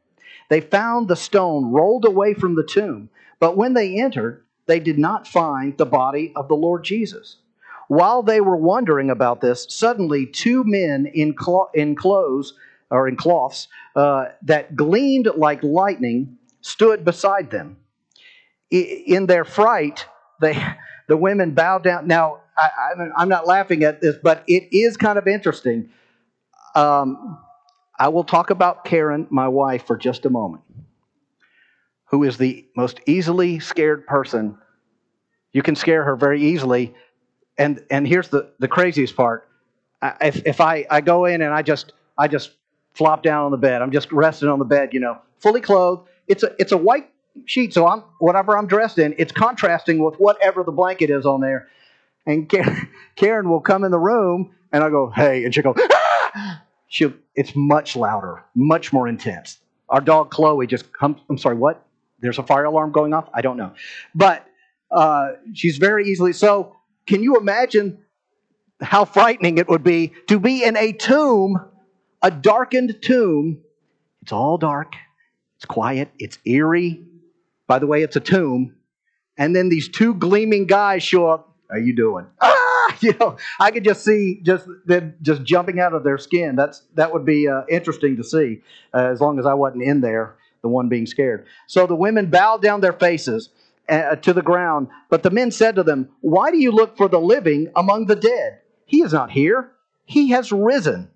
They 0.49 0.61
found 0.61 1.09
the 1.09 1.17
stone 1.17 1.73
rolled 1.73 2.05
away 2.05 2.33
from 2.33 2.55
the 2.55 2.63
tomb, 2.65 3.09
but 3.41 3.57
when 3.57 3.73
they 3.73 3.99
entered, 3.99 4.45
they 4.67 4.79
did 4.79 4.97
not 4.97 5.27
find 5.27 5.77
the 5.77 5.85
body 5.85 6.31
of 6.33 6.47
the 6.47 6.55
Lord 6.55 6.85
Jesus. 6.85 7.39
While 7.89 8.23
they 8.23 8.39
were 8.39 8.55
wondering 8.55 9.09
about 9.09 9.41
this, 9.41 9.67
suddenly 9.69 10.25
two 10.25 10.63
men 10.63 11.07
in, 11.13 11.33
clo- 11.33 11.69
in 11.73 11.93
clothes 11.93 12.53
or 12.89 13.09
in 13.09 13.17
cloths 13.17 13.67
uh, 13.97 14.27
that 14.43 14.77
gleamed 14.77 15.27
like 15.35 15.61
lightning 15.61 16.37
stood 16.61 17.03
beside 17.03 17.51
them. 17.51 17.75
In 18.69 19.25
their 19.25 19.43
fright, 19.43 20.05
they, 20.39 20.55
the 21.11 21.17
women 21.17 21.51
bow 21.51 21.77
down. 21.77 22.07
Now, 22.07 22.39
I, 22.57 22.93
am 23.21 23.27
not 23.27 23.45
laughing 23.45 23.83
at 23.83 23.99
this, 23.99 24.15
but 24.23 24.45
it 24.47 24.69
is 24.71 24.95
kind 24.95 25.17
of 25.17 25.27
interesting. 25.27 25.89
Um, 26.73 27.37
I 27.99 28.07
will 28.07 28.23
talk 28.23 28.49
about 28.49 28.85
Karen, 28.85 29.27
my 29.29 29.49
wife, 29.49 29.85
for 29.85 29.97
just 29.97 30.25
a 30.25 30.29
moment, 30.29 30.63
who 32.05 32.23
is 32.23 32.37
the 32.37 32.65
most 32.77 33.01
easily 33.07 33.59
scared 33.59 34.07
person. 34.07 34.57
You 35.51 35.61
can 35.61 35.75
scare 35.75 36.05
her 36.05 36.15
very 36.15 36.41
easily. 36.41 36.93
And, 37.57 37.83
and 37.91 38.07
here's 38.07 38.29
the, 38.29 38.49
the 38.59 38.69
craziest 38.69 39.13
part. 39.17 39.49
If, 40.21 40.47
if 40.47 40.61
I, 40.61 40.85
I 40.89 41.01
go 41.01 41.25
in 41.25 41.41
and 41.41 41.53
I 41.53 41.61
just, 41.61 41.91
I 42.17 42.29
just 42.29 42.51
flop 42.93 43.21
down 43.21 43.43
on 43.43 43.51
the 43.51 43.57
bed. 43.57 43.81
I'm 43.81 43.91
just 43.91 44.09
resting 44.13 44.47
on 44.47 44.59
the 44.59 44.65
bed, 44.65 44.93
you 44.93 45.01
know, 45.01 45.17
fully 45.39 45.59
clothed. 45.59 46.07
It's 46.27 46.43
a 46.43 46.55
it's 46.57 46.71
a 46.71 46.77
white 46.77 47.10
sheet, 47.45 47.73
so 47.73 47.87
I'm 47.87 48.03
whatever 48.19 48.57
I'm 48.57 48.67
dressed 48.67 48.97
in, 48.97 49.15
it's 49.17 49.31
contrasting 49.31 50.03
with 50.03 50.15
whatever 50.15 50.63
the 50.63 50.71
blanket 50.71 51.09
is 51.09 51.25
on 51.25 51.41
there. 51.41 51.67
And 52.25 52.49
Karen, 53.15 53.49
will 53.49 53.61
come 53.61 53.83
in 53.83 53.91
the 53.91 53.99
room, 53.99 54.51
and 54.71 54.83
I 54.83 54.89
go, 54.89 55.09
"Hey," 55.09 55.43
and 55.43 55.53
she'll 55.53 55.63
go, 55.63 55.75
ah! 55.77 56.63
She 56.87 57.11
it's 57.35 57.55
much 57.55 57.95
louder, 57.95 58.43
much 58.55 58.91
more 58.93 59.07
intense. 59.07 59.59
Our 59.89 60.01
dog 60.01 60.29
Chloe 60.29 60.67
just 60.67 60.91
comes. 60.93 61.17
I'm 61.29 61.37
sorry, 61.37 61.55
what? 61.55 61.85
There's 62.19 62.37
a 62.37 62.43
fire 62.43 62.65
alarm 62.65 62.91
going 62.91 63.13
off. 63.13 63.29
I 63.33 63.41
don't 63.41 63.57
know, 63.57 63.73
but 64.13 64.45
uh, 64.91 65.31
she's 65.53 65.77
very 65.77 66.05
easily. 66.07 66.33
So, 66.33 66.75
can 67.07 67.23
you 67.23 67.37
imagine 67.37 67.97
how 68.81 69.05
frightening 69.05 69.57
it 69.57 69.69
would 69.69 69.83
be 69.83 70.11
to 70.27 70.39
be 70.39 70.63
in 70.63 70.75
a 70.75 70.91
tomb 70.91 71.59
a 72.21 72.31
darkened 72.31 73.01
tomb. 73.01 73.61
It's 74.21 74.31
all 74.31 74.57
dark, 74.57 74.93
it's 75.57 75.65
quiet, 75.65 76.09
it's 76.19 76.37
eerie. 76.45 77.03
By 77.71 77.79
the 77.79 77.87
way, 77.87 78.03
it's 78.03 78.17
a 78.17 78.19
tomb. 78.19 78.75
And 79.37 79.55
then 79.55 79.69
these 79.69 79.87
two 79.87 80.13
gleaming 80.13 80.67
guys 80.67 81.03
show 81.03 81.27
up. 81.27 81.55
Are 81.69 81.79
you 81.79 81.95
doing? 81.95 82.25
Ah! 82.41 82.97
You 82.99 83.15
know, 83.19 83.37
I 83.59 83.71
could 83.71 83.85
just 83.85 84.03
see 84.03 84.41
just 84.43 84.67
them 84.85 85.13
just 85.21 85.43
jumping 85.43 85.79
out 85.79 85.93
of 85.93 86.03
their 86.03 86.17
skin. 86.17 86.55
That's 86.55 86.83
that 86.95 87.13
would 87.13 87.25
be 87.25 87.47
uh, 87.47 87.61
interesting 87.69 88.17
to 88.17 88.23
see, 88.23 88.61
uh, 88.93 89.07
as 89.11 89.21
long 89.21 89.39
as 89.39 89.45
I 89.45 89.53
wasn't 89.53 89.83
in 89.83 90.01
there, 90.01 90.35
the 90.61 90.67
one 90.67 90.89
being 90.89 91.05
scared. 91.05 91.45
So 91.67 91.87
the 91.87 91.95
women 91.95 92.29
bowed 92.29 92.61
down 92.61 92.81
their 92.81 92.91
faces 92.91 93.49
uh, 93.87 94.15
to 94.17 94.33
the 94.33 94.41
ground. 94.41 94.89
But 95.09 95.23
the 95.23 95.29
men 95.29 95.51
said 95.51 95.75
to 95.75 95.83
them, 95.83 96.09
Why 96.19 96.51
do 96.51 96.57
you 96.57 96.71
look 96.71 96.97
for 96.97 97.07
the 97.07 97.21
living 97.21 97.71
among 97.75 98.07
the 98.07 98.17
dead? 98.17 98.59
He 98.85 99.01
is 99.01 99.13
not 99.13 99.31
here, 99.31 99.71
he 100.03 100.31
has 100.31 100.51
risen. 100.51 101.09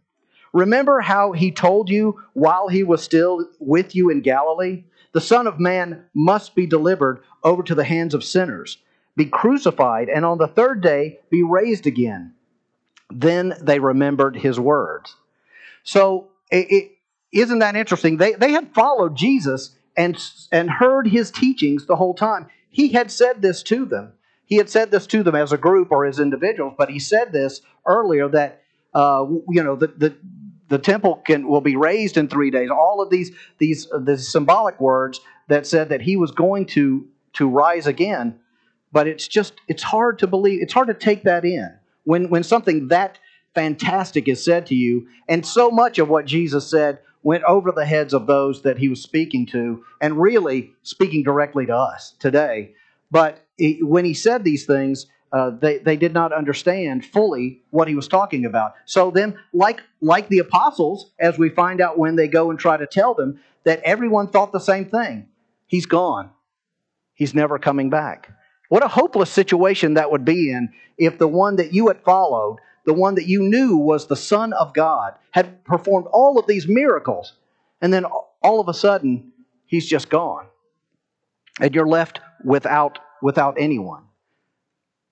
Remember 0.53 1.01
how 1.01 1.33
he 1.33 1.51
told 1.51 1.89
you 1.89 2.21
while 2.33 2.69
he 2.69 2.83
was 2.83 3.03
still 3.03 3.50
with 3.59 3.93
you 3.93 4.09
in 4.09 4.21
Galilee? 4.21 4.85
The 5.15 5.22
Son 5.22 5.48
of 5.48 5.62
Man 5.62 6.03
must 6.13 6.55
be 6.55 6.67
delivered 6.67 7.24
over 7.41 7.63
to 7.63 7.74
the 7.74 7.86
hands 7.86 8.13
of 8.13 8.22
sinners, 8.22 8.79
be 9.15 9.24
crucified, 9.24 10.10
and 10.10 10.25
on 10.25 10.39
the 10.39 10.48
third 10.50 10.81
day 10.81 11.19
be 11.29 11.41
raised 11.41 11.88
again. 11.88 12.34
Then 13.10 13.53
they 13.62 13.79
remembered 13.79 14.36
his 14.36 14.60
words. 14.60 15.15
So, 15.86 16.31
it, 16.51 16.98
is 17.31 17.50
not 17.50 17.60
that 17.60 17.77
interesting? 17.77 18.17
They, 18.17 18.34
they 18.34 18.51
had 18.51 18.74
followed 18.75 19.15
Jesus 19.15 19.77
and, 19.95 20.22
and 20.51 20.69
heard 20.69 21.07
his 21.07 21.31
teachings 21.31 21.86
the 21.86 21.95
whole 21.95 22.13
time. 22.13 22.48
He 22.69 22.89
had 22.89 23.10
said 23.10 23.41
this 23.41 23.63
to 23.63 23.86
them. 23.86 24.12
He 24.43 24.57
had 24.57 24.69
said 24.69 24.91
this 24.91 25.07
to 25.07 25.24
them 25.24 25.36
as 25.36 25.53
a 25.53 25.57
group 25.57 25.93
or 25.93 26.05
as 26.05 26.19
individuals, 26.19 26.74
but 26.77 26.89
he 26.89 27.00
said 27.00 27.31
this 27.31 27.62
earlier 27.86 28.27
that 28.27 28.63
uh, 28.93 29.25
you 29.50 29.63
know 29.63 29.77
the, 29.77 29.88
the 29.88 30.17
the 30.69 30.79
temple 30.79 31.22
can 31.25 31.48
will 31.48 31.62
be 31.62 31.75
raised 31.75 32.17
in 32.17 32.27
three 32.27 32.51
days. 32.51 32.69
All 32.69 33.01
of 33.01 33.10
these 33.10 33.31
these 33.57 33.91
uh, 33.91 34.00
the 34.00 34.17
symbolic 34.17 34.79
words 34.79 35.22
that 35.48 35.67
said 35.67 35.89
that 35.89 36.01
he 36.01 36.15
was 36.15 36.31
going 36.31 36.65
to 36.67 37.07
to 37.34 37.48
rise 37.48 37.88
again, 37.88 38.39
but 38.91 39.07
it's 39.07 39.27
just 39.27 39.53
it's 39.67 39.84
hard 39.84 40.19
to 40.19 40.27
believe. 40.27 40.62
It's 40.62 40.74
hard 40.74 40.88
to 40.88 40.93
take 40.93 41.24
that 41.24 41.45
in 41.45 41.77
when 42.03 42.29
when 42.29 42.43
something 42.43 42.88
that 42.88 43.19
fantastic 43.53 44.27
is 44.27 44.43
said 44.43 44.65
to 44.67 44.75
you, 44.75 45.07
and 45.27 45.45
so 45.45 45.72
much 45.72 45.98
of 46.00 46.10
what 46.10 46.25
Jesus 46.25 46.69
said 46.69 47.00
went 47.24 47.43
over 47.45 47.72
the 47.72 47.86
heads 47.86 48.13
of 48.13 48.27
those 48.27 48.62
that 48.62 48.77
he 48.77 48.88
was 48.88 49.01
speaking 49.01 49.45
to, 49.48 49.84
and 50.01 50.22
really 50.22 50.74
speaking 50.84 51.24
directly 51.24 51.65
to 51.65 51.75
us 51.75 52.13
today. 52.19 52.74
But 53.12 53.45
when 53.81 54.05
he 54.05 54.13
said 54.13 54.43
these 54.43 54.65
things, 54.65 55.07
uh, 55.35 55.49
they, 55.49 55.79
they 55.79 55.97
did 55.97 56.13
not 56.13 56.31
understand 56.31 57.05
fully 57.05 57.61
what 57.69 57.87
he 57.87 57.95
was 57.95 58.07
talking 58.07 58.45
about. 58.45 58.73
So 58.85 59.11
then, 59.11 59.37
like, 59.53 59.81
like 60.01 60.29
the 60.29 60.39
apostles, 60.39 61.11
as 61.19 61.37
we 61.37 61.49
find 61.49 61.81
out 61.81 61.97
when 61.97 62.15
they 62.15 62.27
go 62.27 62.49
and 62.49 62.57
try 62.57 62.77
to 62.77 62.87
tell 62.87 63.13
them, 63.13 63.39
that 63.65 63.81
everyone 63.83 64.29
thought 64.29 64.51
the 64.53 64.59
same 64.59 64.85
thing. 64.85 65.27
He's 65.67 65.85
gone. 65.85 66.29
He's 67.15 67.33
never 67.33 67.59
coming 67.59 67.89
back. 67.89 68.31
What 68.69 68.83
a 68.83 68.87
hopeless 68.87 69.29
situation 69.29 69.95
that 69.95 70.09
would 70.09 70.23
be 70.23 70.51
in 70.51 70.69
if 70.97 71.17
the 71.17 71.27
one 71.27 71.57
that 71.57 71.73
you 71.73 71.87
had 71.87 72.01
followed 72.03 72.59
the 72.85 72.93
one 72.93 73.15
that 73.15 73.27
you 73.27 73.41
knew 73.41 73.75
was 73.75 74.07
the 74.07 74.15
Son 74.15 74.53
of 74.53 74.73
God, 74.73 75.15
had 75.31 75.65
performed 75.65 76.07
all 76.11 76.39
of 76.39 76.47
these 76.47 76.67
miracles, 76.67 77.33
and 77.81 77.91
then 77.91 78.05
all 78.41 78.61
of 78.61 78.69
a 78.69 78.73
sudden, 78.73 79.33
he's 79.65 79.87
just 79.87 80.09
gone. 80.09 80.45
And 81.59 81.73
you're 81.73 81.87
left 81.87 82.19
without, 82.43 82.99
without 83.21 83.57
anyone. 83.59 84.03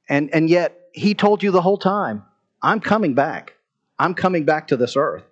And, 0.10 0.34
and 0.34 0.50
yet, 0.50 0.90
he 0.94 1.14
told 1.14 1.42
you 1.42 1.52
the 1.52 1.62
whole 1.62 1.78
time, 1.78 2.24
I'm 2.62 2.80
coming 2.80 3.14
back. 3.14 3.54
I'm 3.98 4.14
coming 4.14 4.46
back 4.46 4.68
to 4.68 4.78
this 4.78 4.96
earth. 4.96 5.24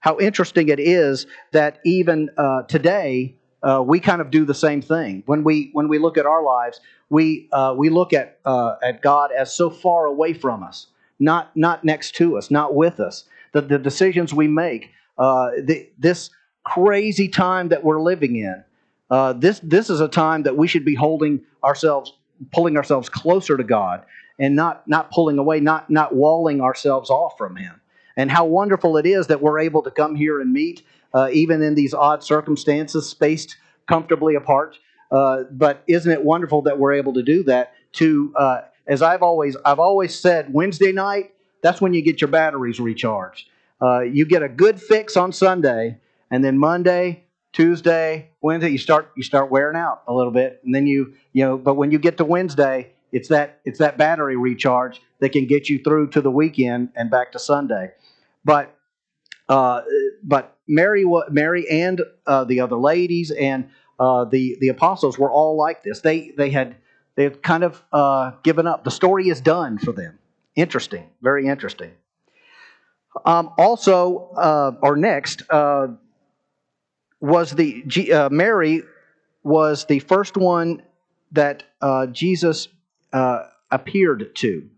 How 0.00 0.18
interesting 0.18 0.68
it 0.68 0.80
is 0.80 1.26
that 1.52 1.78
even 1.84 2.30
uh, 2.36 2.62
today, 2.62 3.36
uh, 3.62 3.82
we 3.86 4.00
kind 4.00 4.20
of 4.20 4.30
do 4.30 4.44
the 4.44 4.54
same 4.54 4.80
thing. 4.80 5.22
When 5.26 5.44
we, 5.44 5.70
when 5.72 5.88
we 5.88 5.98
look 5.98 6.16
at 6.16 6.24
our 6.24 6.42
lives, 6.42 6.80
we, 7.10 7.48
uh, 7.52 7.74
we 7.76 7.90
look 7.90 8.12
at, 8.12 8.38
uh, 8.44 8.76
at 8.82 9.02
God 9.02 9.30
as 9.32 9.52
so 9.52 9.68
far 9.68 10.06
away 10.06 10.32
from 10.32 10.62
us 10.62 10.86
not, 11.20 11.54
not 11.54 11.84
next 11.84 12.16
to 12.16 12.36
us, 12.36 12.50
not 12.50 12.74
with 12.74 12.98
us. 12.98 13.24
The, 13.52 13.60
the 13.60 13.78
decisions 13.78 14.34
we 14.34 14.48
make, 14.48 14.90
uh, 15.18 15.50
the, 15.62 15.88
this 15.98 16.30
crazy 16.64 17.28
time 17.28 17.68
that 17.68 17.84
we're 17.84 18.00
living 18.00 18.36
in, 18.36 18.64
uh, 19.10 19.34
this, 19.34 19.60
this 19.62 19.90
is 19.90 20.00
a 20.00 20.08
time 20.08 20.44
that 20.44 20.56
we 20.56 20.66
should 20.66 20.84
be 20.84 20.94
holding 20.94 21.42
ourselves, 21.62 22.14
pulling 22.52 22.76
ourselves 22.76 23.08
closer 23.08 23.56
to 23.56 23.64
God 23.64 24.04
and 24.38 24.56
not, 24.56 24.86
not 24.88 25.10
pulling 25.10 25.38
away, 25.38 25.60
not, 25.60 25.90
not 25.90 26.14
walling 26.14 26.60
ourselves 26.60 27.10
off 27.10 27.36
from 27.36 27.56
Him. 27.56 27.80
And 28.16 28.30
how 28.30 28.44
wonderful 28.44 28.96
it 28.96 29.06
is 29.06 29.28
that 29.28 29.40
we're 29.40 29.58
able 29.58 29.82
to 29.82 29.90
come 29.90 30.14
here 30.14 30.40
and 30.40 30.52
meet, 30.52 30.82
uh, 31.14 31.30
even 31.32 31.62
in 31.62 31.74
these 31.74 31.94
odd 31.94 32.24
circumstances, 32.24 33.08
spaced 33.08 33.56
comfortably 33.86 34.34
apart. 34.34 34.78
Uh, 35.10 35.44
but 35.50 35.82
isn't 35.88 36.10
it 36.10 36.24
wonderful 36.24 36.62
that 36.62 36.78
we're 36.78 36.92
able 36.92 37.12
to 37.14 37.22
do 37.22 37.42
that 37.44 37.74
to 37.92 38.32
uh, 38.36 38.60
as 38.86 39.02
I've 39.02 39.22
always 39.22 39.56
I've 39.64 39.78
always 39.78 40.16
said, 40.16 40.52
Wednesday 40.52 40.92
night 40.92 41.32
that's 41.62 41.80
when 41.80 41.94
you 41.94 42.02
get 42.02 42.20
your 42.20 42.28
batteries 42.28 42.80
recharged. 42.80 43.48
Uh, 43.82 44.00
you 44.00 44.26
get 44.26 44.42
a 44.42 44.48
good 44.48 44.80
fix 44.80 45.16
on 45.16 45.32
Sunday, 45.32 45.98
and 46.30 46.44
then 46.44 46.58
Monday, 46.58 47.24
Tuesday, 47.52 48.30
Wednesday, 48.40 48.70
you 48.70 48.78
start 48.78 49.10
you 49.16 49.22
start 49.22 49.50
wearing 49.50 49.76
out 49.76 50.02
a 50.06 50.14
little 50.14 50.32
bit, 50.32 50.60
and 50.64 50.74
then 50.74 50.86
you 50.86 51.14
you 51.32 51.44
know. 51.44 51.58
But 51.58 51.74
when 51.74 51.90
you 51.90 51.98
get 51.98 52.16
to 52.18 52.24
Wednesday, 52.24 52.92
it's 53.12 53.28
that 53.28 53.60
it's 53.64 53.78
that 53.78 53.98
battery 53.98 54.36
recharge 54.36 55.00
that 55.20 55.30
can 55.30 55.46
get 55.46 55.68
you 55.68 55.78
through 55.82 56.10
to 56.10 56.20
the 56.20 56.30
weekend 56.30 56.90
and 56.94 57.10
back 57.10 57.32
to 57.32 57.38
Sunday. 57.38 57.92
But 58.44 58.74
uh, 59.48 59.82
but 60.22 60.56
Mary 60.68 61.04
Mary 61.28 61.68
and 61.68 62.00
uh, 62.26 62.44
the 62.44 62.60
other 62.60 62.76
ladies 62.76 63.30
and 63.30 63.68
uh, 63.98 64.24
the 64.24 64.56
the 64.60 64.68
apostles 64.68 65.18
were 65.18 65.30
all 65.30 65.56
like 65.56 65.82
this. 65.82 66.00
They 66.00 66.32
they 66.36 66.50
had 66.50 66.76
They've 67.20 67.42
kind 67.42 67.64
of 67.64 67.82
uh, 67.92 68.32
given 68.42 68.66
up. 68.66 68.82
The 68.84 68.90
story 68.90 69.28
is 69.28 69.42
done 69.42 69.76
for 69.76 69.92
them. 69.92 70.18
Interesting, 70.56 71.06
very 71.20 71.46
interesting. 71.46 71.90
Um, 73.26 73.52
also, 73.58 74.30
uh, 74.36 74.72
or 74.80 74.96
next, 74.96 75.42
uh, 75.50 75.88
was 77.20 77.52
the 77.52 78.12
uh, 78.12 78.28
Mary 78.30 78.82
was 79.42 79.84
the 79.86 80.00
first 80.00 80.36
one 80.36 80.82
that 81.32 81.62
uh, 81.80 82.06
Jesus 82.06 82.68
uh, 83.12 83.44
appeared 83.70 84.34
to. 84.36 84.68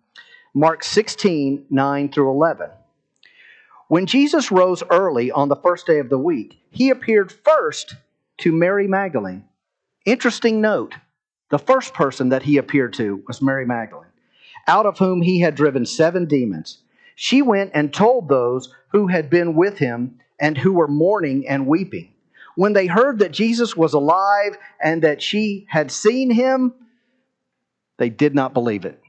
Mark 0.54 0.84
16, 0.84 1.66
9 1.70 2.12
through 2.12 2.30
11. 2.30 2.68
When 3.88 4.06
Jesus 4.06 4.50
rose 4.50 4.82
early 4.90 5.30
on 5.30 5.48
the 5.48 5.56
first 5.56 5.86
day 5.86 5.98
of 5.98 6.10
the 6.10 6.18
week, 6.18 6.58
he 6.70 6.90
appeared 6.90 7.32
first 7.32 7.96
to 8.38 8.52
Mary 8.52 8.86
Magdalene. 8.86 9.44
Interesting 10.04 10.60
note 10.60 10.94
the 11.50 11.58
first 11.58 11.92
person 11.92 12.30
that 12.30 12.42
he 12.42 12.56
appeared 12.56 12.94
to 12.94 13.22
was 13.26 13.42
Mary 13.42 13.66
Magdalene, 13.66 14.08
out 14.66 14.86
of 14.86 14.98
whom 14.98 15.20
he 15.20 15.40
had 15.40 15.54
driven 15.54 15.84
seven 15.84 16.24
demons. 16.24 16.78
She 17.14 17.42
went 17.42 17.72
and 17.74 17.92
told 17.92 18.28
those 18.28 18.72
who 18.88 19.08
had 19.08 19.28
been 19.28 19.54
with 19.54 19.78
him 19.78 20.18
and 20.40 20.56
who 20.56 20.72
were 20.72 20.88
mourning 20.88 21.46
and 21.46 21.66
weeping. 21.66 22.11
When 22.56 22.72
they 22.72 22.86
heard 22.86 23.20
that 23.20 23.32
Jesus 23.32 23.76
was 23.76 23.94
alive 23.94 24.58
and 24.82 25.02
that 25.02 25.22
she 25.22 25.66
had 25.68 25.90
seen 25.90 26.30
him, 26.30 26.74
they 27.98 28.10
did 28.10 28.34
not 28.34 28.52
believe 28.52 28.84
it. 28.84 29.00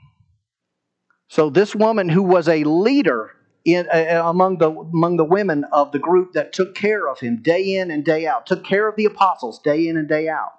So, 1.28 1.50
this 1.50 1.76
woman 1.76 2.10
who 2.10 2.22
was 2.22 2.48
a 2.48 2.64
leader 2.64 3.32
in, 3.66 3.88
uh, 3.92 4.22
among, 4.26 4.58
the, 4.60 4.70
among 4.70 5.18
the 5.18 5.26
women 5.26 5.64
of 5.72 5.92
the 5.92 6.00
group 6.00 6.34
that 6.34 6.54
took 6.54 6.76
care 6.76 7.08
of 7.08 7.20
him 7.20 7.42
day 7.42 7.76
in 7.76 7.92
and 7.92 8.04
day 8.04 8.28
out, 8.28 8.46
took 8.46 8.64
care 8.64 8.88
of 8.88 8.96
the 8.96 9.06
apostles 9.06 9.60
day 9.60 9.88
in 9.88 9.98
and 9.98 10.08
day 10.08 10.28
out, 10.28 10.54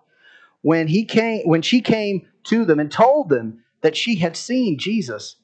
when 0.62 0.88
he 0.88 1.04
came 1.04 1.46
when 1.46 1.62
she 1.62 1.80
came 1.80 2.26
to 2.44 2.64
them 2.64 2.80
and 2.80 2.90
told 2.90 3.28
them 3.28 3.62
that 3.82 3.96
she 3.96 4.16
had 4.16 4.36
seen 4.36 4.78
Jesus, 4.78 5.36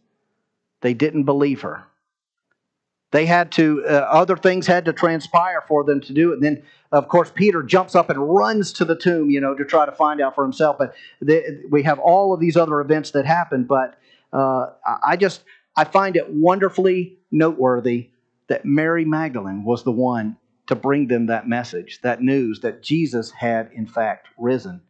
they 0.80 0.94
didn't 0.94 1.24
believe 1.24 1.60
her. 1.60 1.84
They 3.12 3.26
had 3.26 3.50
to 3.52 3.84
uh, 3.84 3.92
other 3.92 4.36
things 4.36 4.66
had 4.66 4.84
to 4.84 4.92
transpire 4.92 5.64
for 5.66 5.84
them 5.84 6.00
to 6.02 6.12
do 6.12 6.30
it. 6.30 6.34
And 6.34 6.42
then 6.42 6.62
of 6.92 7.08
course 7.08 7.32
Peter 7.34 7.62
jumps 7.62 7.94
up 7.94 8.08
and 8.10 8.34
runs 8.34 8.72
to 8.74 8.84
the 8.84 8.96
tomb, 8.96 9.30
you 9.30 9.40
know, 9.40 9.54
to 9.54 9.64
try 9.64 9.86
to 9.86 9.92
find 9.92 10.20
out 10.20 10.34
for 10.34 10.44
himself. 10.44 10.76
But 10.78 10.94
they, 11.20 11.58
we 11.68 11.82
have 11.82 11.98
all 11.98 12.32
of 12.32 12.40
these 12.40 12.56
other 12.56 12.80
events 12.80 13.10
that 13.12 13.26
happen. 13.26 13.64
But 13.64 13.98
uh, 14.32 14.66
I 15.04 15.16
just 15.16 15.42
I 15.76 15.84
find 15.84 16.16
it 16.16 16.30
wonderfully 16.30 17.18
noteworthy 17.30 18.10
that 18.48 18.64
Mary 18.64 19.04
Magdalene 19.04 19.64
was 19.64 19.82
the 19.84 19.92
one 19.92 20.36
to 20.66 20.74
bring 20.76 21.08
them 21.08 21.26
that 21.26 21.48
message, 21.48 22.00
that 22.02 22.22
news 22.22 22.60
that 22.60 22.82
Jesus 22.82 23.32
had 23.32 23.70
in 23.72 23.86
fact 23.86 24.28
risen 24.38 24.82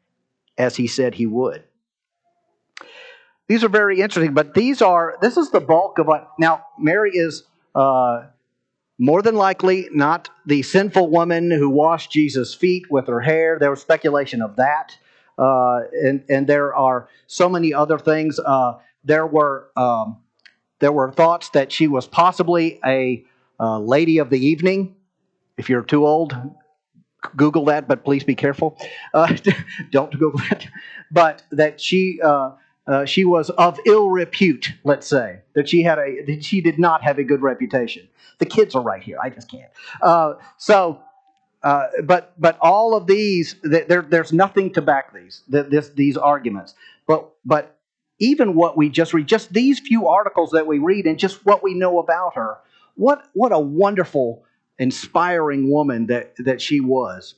as 0.58 0.76
he 0.76 0.86
said 0.86 1.14
he 1.14 1.26
would. 1.26 1.64
These 3.48 3.64
are 3.64 3.68
very 3.68 4.00
interesting, 4.00 4.34
but 4.34 4.54
these 4.54 4.80
are, 4.82 5.16
this 5.20 5.36
is 5.36 5.50
the 5.50 5.60
bulk 5.60 5.98
of 5.98 6.06
what, 6.06 6.30
now, 6.38 6.66
Mary 6.78 7.10
is 7.14 7.44
uh, 7.74 8.24
more 8.98 9.22
than 9.22 9.34
likely 9.34 9.88
not 9.92 10.28
the 10.44 10.62
sinful 10.62 11.08
woman 11.08 11.50
who 11.50 11.70
washed 11.70 12.10
Jesus' 12.10 12.54
feet 12.54 12.90
with 12.90 13.06
her 13.08 13.20
hair. 13.20 13.58
There 13.58 13.70
was 13.70 13.80
speculation 13.80 14.42
of 14.42 14.56
that. 14.56 14.96
Uh, 15.38 15.80
and, 16.02 16.22
and 16.28 16.46
there 16.46 16.74
are 16.74 17.08
so 17.26 17.48
many 17.48 17.72
other 17.72 17.98
things. 17.98 18.38
Uh, 18.38 18.74
there 19.04 19.26
were 19.26 19.70
um, 19.76 20.18
there 20.80 20.92
were 20.92 21.12
thoughts 21.12 21.50
that 21.50 21.72
she 21.72 21.86
was 21.88 22.06
possibly 22.06 22.78
a 22.84 23.24
uh, 23.58 23.78
lady 23.78 24.18
of 24.18 24.28
the 24.28 24.38
evening. 24.38 24.96
If 25.56 25.70
you're 25.70 25.82
too 25.82 26.06
old, 26.06 26.34
Google 27.36 27.66
that, 27.66 27.88
but 27.88 28.04
please 28.04 28.24
be 28.24 28.34
careful. 28.34 28.78
Uh, 29.14 29.34
don't 29.90 30.12
Google 30.18 30.40
that. 30.50 30.66
But 31.10 31.42
that 31.52 31.80
she 31.80 32.20
uh, 32.86 33.04
she 33.04 33.24
was 33.24 33.50
of 33.50 33.78
ill 33.86 34.10
repute. 34.10 34.72
Let's 34.84 35.06
say 35.06 35.40
that 35.54 35.68
she 35.68 35.82
had 35.82 35.98
a 35.98 36.22
that 36.26 36.44
she 36.44 36.60
did 36.60 36.78
not 36.78 37.02
have 37.02 37.18
a 37.18 37.24
good 37.24 37.42
reputation. 37.42 38.08
The 38.38 38.46
kids 38.46 38.74
are 38.74 38.82
right 38.82 39.02
here. 39.02 39.18
I 39.22 39.30
just 39.30 39.50
can't. 39.50 39.70
Uh, 40.00 40.34
so 40.56 41.00
uh, 41.62 41.88
but 42.04 42.32
but 42.38 42.58
all 42.60 42.94
of 42.94 43.06
these, 43.06 43.56
there, 43.62 44.02
there's 44.02 44.32
nothing 44.32 44.72
to 44.72 44.82
back 44.82 45.12
these 45.12 45.42
this, 45.48 45.90
these 45.90 46.16
arguments. 46.16 46.74
But 47.06 47.30
but 47.44 47.78
even 48.18 48.54
what 48.54 48.76
we 48.76 48.88
just 48.88 49.12
read, 49.12 49.26
just 49.26 49.52
these 49.52 49.78
few 49.78 50.08
articles 50.08 50.50
that 50.52 50.66
we 50.66 50.78
read, 50.78 51.06
and 51.06 51.18
just 51.18 51.44
what 51.44 51.62
we 51.62 51.74
know 51.74 51.98
about 51.98 52.34
her, 52.34 52.58
what 52.94 53.28
what 53.34 53.52
a 53.52 53.58
wonderful, 53.58 54.44
inspiring 54.78 55.70
woman 55.70 56.06
that 56.06 56.34
that 56.38 56.62
she 56.62 56.80
was. 56.80 57.34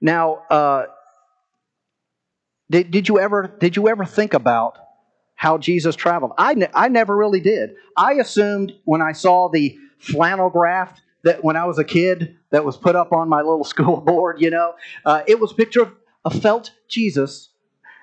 Now, 0.00 0.42
uh, 0.50 0.86
did 2.70 2.90
did 2.90 3.08
you 3.08 3.18
ever 3.18 3.46
did 3.60 3.76
you 3.76 3.88
ever 3.88 4.04
think 4.04 4.34
about 4.34 4.78
how 5.34 5.58
Jesus 5.58 5.94
traveled? 5.96 6.32
I 6.38 6.54
ne- 6.54 6.70
I 6.74 6.88
never 6.88 7.16
really 7.16 7.40
did. 7.40 7.74
I 7.96 8.14
assumed 8.14 8.72
when 8.84 9.02
I 9.02 9.12
saw 9.12 9.48
the 9.48 9.78
flannel 9.98 10.50
graph 10.50 11.00
that 11.24 11.44
when 11.44 11.56
I 11.56 11.64
was 11.66 11.78
a 11.78 11.84
kid 11.84 12.36
that 12.50 12.64
was 12.64 12.76
put 12.76 12.96
up 12.96 13.12
on 13.12 13.28
my 13.28 13.38
little 13.38 13.64
school 13.74 14.00
board, 14.00 14.40
you 14.40 14.50
know, 14.50 14.74
uh, 15.04 15.22
it 15.26 15.38
was 15.38 15.52
a 15.52 15.54
picture 15.54 15.82
of 15.82 15.92
a 16.24 16.30
felt 16.30 16.72
Jesus 16.88 17.50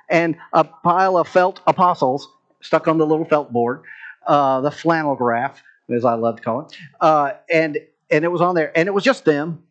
and 0.10 0.38
a 0.54 0.63
pile 0.63 1.17
of 1.17 1.28
felt 1.28 1.62
apostles 1.67 2.28
stuck 2.62 2.88
on 2.88 2.97
the 2.97 3.06
little 3.06 3.26
felt 3.26 3.52
board, 3.52 3.84
uh, 4.28 4.62
the 4.62 4.71
flannel 4.71 5.15
graph, 5.15 5.62
as 5.93 6.06
I 6.06 6.13
love 6.13 6.38
to 6.38 6.41
call 6.41 6.62
it, 6.62 6.78
uh, 7.02 7.34
and 7.52 7.78
and 8.10 8.23
it 8.23 8.30
was 8.30 8.41
on 8.41 8.56
there, 8.56 8.78
and 8.78 8.88
it 8.88 8.91
was 8.91 9.04
just 9.04 9.26
them. 9.26 9.63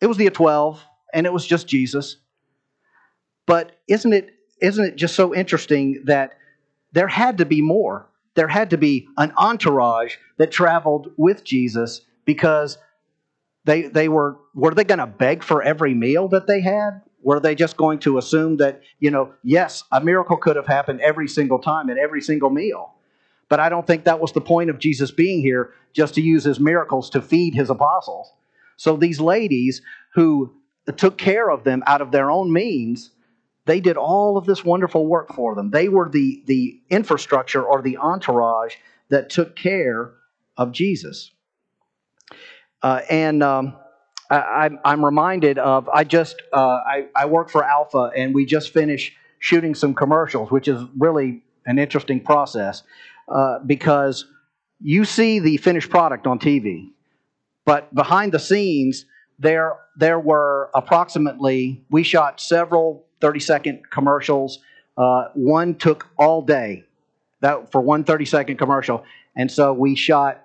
It 0.00 0.06
was 0.06 0.16
the 0.18 0.28
twelve, 0.30 0.84
and 1.14 1.26
it 1.26 1.32
was 1.32 1.46
just 1.46 1.66
Jesus. 1.66 2.16
But 3.46 3.72
isn't 3.88 4.12
it 4.12 4.30
isn't 4.60 4.84
it 4.84 4.96
just 4.96 5.14
so 5.14 5.34
interesting 5.34 6.02
that 6.04 6.38
there 6.92 7.08
had 7.08 7.38
to 7.38 7.44
be 7.44 7.62
more? 7.62 8.08
There 8.34 8.48
had 8.48 8.70
to 8.70 8.78
be 8.78 9.08
an 9.16 9.32
entourage 9.36 10.16
that 10.38 10.50
traveled 10.50 11.12
with 11.16 11.44
Jesus 11.44 12.02
because 12.24 12.78
they 13.64 13.82
they 13.82 14.08
were 14.08 14.36
were 14.54 14.74
they 14.74 14.84
going 14.84 14.98
to 14.98 15.06
beg 15.06 15.42
for 15.42 15.62
every 15.62 15.94
meal 15.94 16.28
that 16.28 16.46
they 16.46 16.60
had? 16.60 17.02
Were 17.22 17.40
they 17.40 17.56
just 17.56 17.76
going 17.76 17.98
to 18.00 18.18
assume 18.18 18.58
that, 18.58 18.82
you 19.00 19.10
know, 19.10 19.32
yes, 19.42 19.82
a 19.90 20.00
miracle 20.00 20.36
could 20.36 20.54
have 20.54 20.66
happened 20.66 21.00
every 21.00 21.26
single 21.26 21.58
time 21.58 21.90
at 21.90 21.98
every 21.98 22.20
single 22.20 22.50
meal? 22.50 22.94
But 23.48 23.58
I 23.58 23.68
don't 23.68 23.86
think 23.86 24.04
that 24.04 24.20
was 24.20 24.32
the 24.32 24.40
point 24.40 24.70
of 24.70 24.78
Jesus 24.78 25.10
being 25.10 25.40
here, 25.40 25.72
just 25.92 26.14
to 26.14 26.20
use 26.20 26.44
his 26.44 26.60
miracles 26.60 27.10
to 27.10 27.20
feed 27.22 27.54
his 27.54 27.68
apostles. 27.68 28.32
So 28.76 28.96
these 28.96 29.20
ladies 29.20 29.82
who 30.14 30.52
took 30.96 31.18
care 31.18 31.50
of 31.50 31.64
them 31.64 31.82
out 31.86 32.00
of 32.00 32.12
their 32.12 32.30
own 32.30 32.52
means, 32.52 33.10
they 33.66 33.80
did 33.80 33.96
all 33.96 34.38
of 34.38 34.46
this 34.46 34.64
wonderful 34.64 35.06
work 35.06 35.34
for 35.34 35.54
them. 35.54 35.70
They 35.70 35.88
were 35.88 36.08
the, 36.08 36.42
the 36.46 36.80
infrastructure 36.88 37.62
or 37.62 37.82
the 37.82 37.98
entourage 37.98 38.74
that 39.08 39.28
took 39.28 39.56
care 39.56 40.12
of 40.56 40.72
Jesus. 40.72 41.32
Uh, 42.82 43.00
and 43.10 43.42
um, 43.42 43.76
I, 44.30 44.70
am 44.84 45.04
reminded 45.04 45.58
of 45.58 45.88
I 45.88 46.04
just 46.04 46.40
uh, 46.52 46.80
I, 46.86 47.06
I 47.14 47.26
work 47.26 47.50
for 47.50 47.64
Alpha 47.64 48.10
and 48.16 48.34
we 48.34 48.46
just 48.46 48.72
finished 48.72 49.12
shooting 49.38 49.74
some 49.74 49.94
commercials, 49.94 50.50
which 50.50 50.68
is 50.68 50.82
really 50.96 51.42
an 51.66 51.78
interesting 51.78 52.20
process 52.20 52.84
uh, 53.28 53.58
because 53.66 54.26
you 54.80 55.04
see 55.04 55.40
the 55.40 55.56
finished 55.56 55.90
product 55.90 56.26
on 56.26 56.38
TV, 56.38 56.90
but 57.64 57.92
behind 57.94 58.32
the 58.32 58.38
scenes 58.38 59.06
there 59.38 59.74
there 59.96 60.18
were 60.18 60.70
approximately 60.74 61.84
we 61.90 62.02
shot 62.02 62.40
several 62.40 63.05
30 63.20 63.40
second 63.40 63.90
commercials. 63.90 64.60
Uh, 64.96 65.28
one 65.34 65.74
took 65.74 66.08
all 66.18 66.42
day 66.42 66.84
that 67.40 67.70
for 67.70 67.80
one 67.80 68.04
30 68.04 68.24
second 68.24 68.56
commercial, 68.56 69.04
and 69.36 69.50
so 69.50 69.72
we 69.72 69.94
shot. 69.94 70.42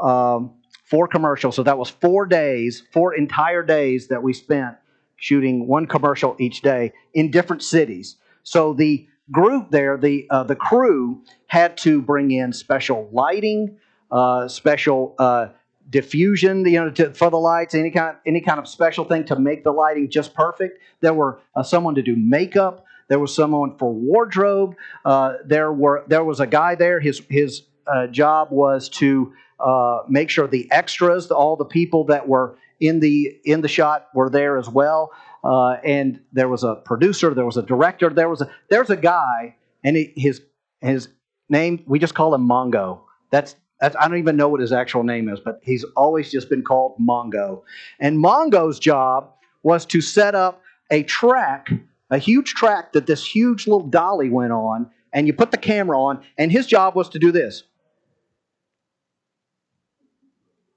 Um, 0.00 0.52
four 0.88 1.06
commercials. 1.06 1.54
So 1.54 1.62
that 1.64 1.76
was 1.76 1.90
four 1.90 2.24
days, 2.24 2.82
four 2.92 3.14
entire 3.14 3.62
days 3.62 4.08
that 4.08 4.22
we 4.22 4.32
spent 4.32 4.76
shooting 5.16 5.66
one 5.66 5.86
commercial 5.86 6.34
each 6.38 6.62
day 6.62 6.92
in 7.12 7.30
different 7.30 7.62
cities. 7.62 8.16
So 8.42 8.72
the 8.72 9.06
group 9.30 9.70
there, 9.70 9.98
the 9.98 10.26
uh, 10.30 10.44
the 10.44 10.56
crew 10.56 11.22
had 11.46 11.76
to 11.78 12.00
bring 12.00 12.30
in 12.30 12.52
special 12.52 13.08
lighting, 13.12 13.76
uh, 14.10 14.48
special 14.48 15.14
uh, 15.18 15.48
diffusion, 15.90 16.64
you 16.66 16.84
know, 16.84 16.90
to, 16.90 17.12
for 17.14 17.30
the 17.30 17.38
lights, 17.38 17.74
any 17.74 17.90
kind 17.90 18.16
any 18.26 18.40
kind 18.40 18.58
of 18.58 18.68
special 18.68 19.04
thing 19.04 19.24
to 19.26 19.38
make 19.38 19.64
the 19.64 19.72
lighting 19.72 20.10
just 20.10 20.34
perfect. 20.34 20.80
There 21.00 21.14
were 21.14 21.40
uh, 21.54 21.62
someone 21.62 21.94
to 21.96 22.02
do 22.02 22.16
makeup. 22.16 22.84
There 23.08 23.18
was 23.18 23.34
someone 23.34 23.76
for 23.78 23.92
wardrobe. 23.92 24.74
Uh, 25.04 25.34
there 25.44 25.72
were 25.72 26.04
there 26.08 26.24
was 26.24 26.40
a 26.40 26.46
guy 26.46 26.74
there. 26.74 27.00
His 27.00 27.22
his 27.28 27.62
uh, 27.86 28.06
job 28.08 28.48
was 28.50 28.88
to 28.90 29.32
uh, 29.60 30.00
make 30.08 30.30
sure 30.30 30.46
the 30.46 30.70
extras, 30.70 31.30
all 31.30 31.56
the 31.56 31.64
people 31.64 32.04
that 32.04 32.28
were 32.28 32.56
in 32.80 33.00
the 33.00 33.38
in 33.44 33.60
the 33.60 33.68
shot 33.68 34.08
were 34.14 34.30
there 34.30 34.58
as 34.58 34.68
well. 34.68 35.12
Uh, 35.42 35.76
and 35.84 36.20
there 36.32 36.48
was 36.48 36.64
a 36.64 36.74
producer, 36.74 37.32
there 37.32 37.46
was 37.46 37.56
a 37.56 37.62
director, 37.62 38.10
there 38.10 38.28
was 38.28 38.42
a 38.42 38.50
there's 38.68 38.90
a 38.90 38.96
guy, 38.96 39.56
and 39.84 39.96
he, 39.96 40.12
his 40.16 40.42
his 40.80 41.08
name 41.48 41.82
we 41.86 41.98
just 41.98 42.14
call 42.14 42.34
him 42.34 42.46
Mongo. 42.46 43.00
That's 43.30 43.56
that's, 43.80 43.96
I 43.98 44.08
don't 44.08 44.18
even 44.18 44.36
know 44.36 44.48
what 44.48 44.60
his 44.60 44.72
actual 44.72 45.04
name 45.04 45.28
is, 45.28 45.40
but 45.40 45.60
he's 45.62 45.84
always 45.96 46.30
just 46.30 46.48
been 46.48 46.62
called 46.62 46.96
Mongo. 47.00 47.62
And 48.00 48.18
Mongo's 48.18 48.78
job 48.78 49.30
was 49.62 49.86
to 49.86 50.00
set 50.00 50.34
up 50.34 50.62
a 50.90 51.02
track, 51.04 51.70
a 52.10 52.18
huge 52.18 52.54
track 52.54 52.92
that 52.92 53.06
this 53.06 53.24
huge 53.24 53.66
little 53.66 53.86
dolly 53.86 54.30
went 54.30 54.52
on, 54.52 54.90
and 55.12 55.26
you 55.26 55.32
put 55.32 55.50
the 55.50 55.58
camera 55.58 56.00
on, 56.00 56.22
and 56.36 56.50
his 56.50 56.66
job 56.66 56.94
was 56.94 57.08
to 57.10 57.18
do 57.18 57.32
this. 57.32 57.62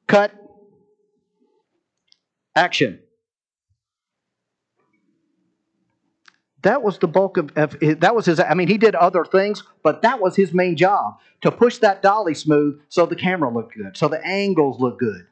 Cut. 0.08 0.32
Action. 2.56 3.00
That 6.64 6.84
was 6.84 7.00
the 7.00 7.08
bulk 7.08 7.38
of, 7.38 7.52
of, 7.58 7.78
that 7.80 8.16
was 8.16 8.26
his. 8.26 8.40
I 8.40 8.54
mean, 8.54 8.68
he 8.68 8.78
did 8.78 8.94
other 8.96 9.26
things, 9.26 9.64
but 9.84 10.02
that 10.04 10.20
was 10.20 10.36
his 10.36 10.54
main 10.54 10.76
job 10.76 11.20
to 11.42 11.52
push 11.52 11.80
that 11.80 12.02
dolly 12.02 12.36
smooth 12.36 12.80
so 12.90 13.06
the 13.06 13.16
camera 13.16 13.52
looked 13.52 13.76
good, 13.76 13.98
so 13.98 14.08
the 14.08 14.24
angles 14.26 14.80
looked 14.80 15.00
good. 15.00 15.26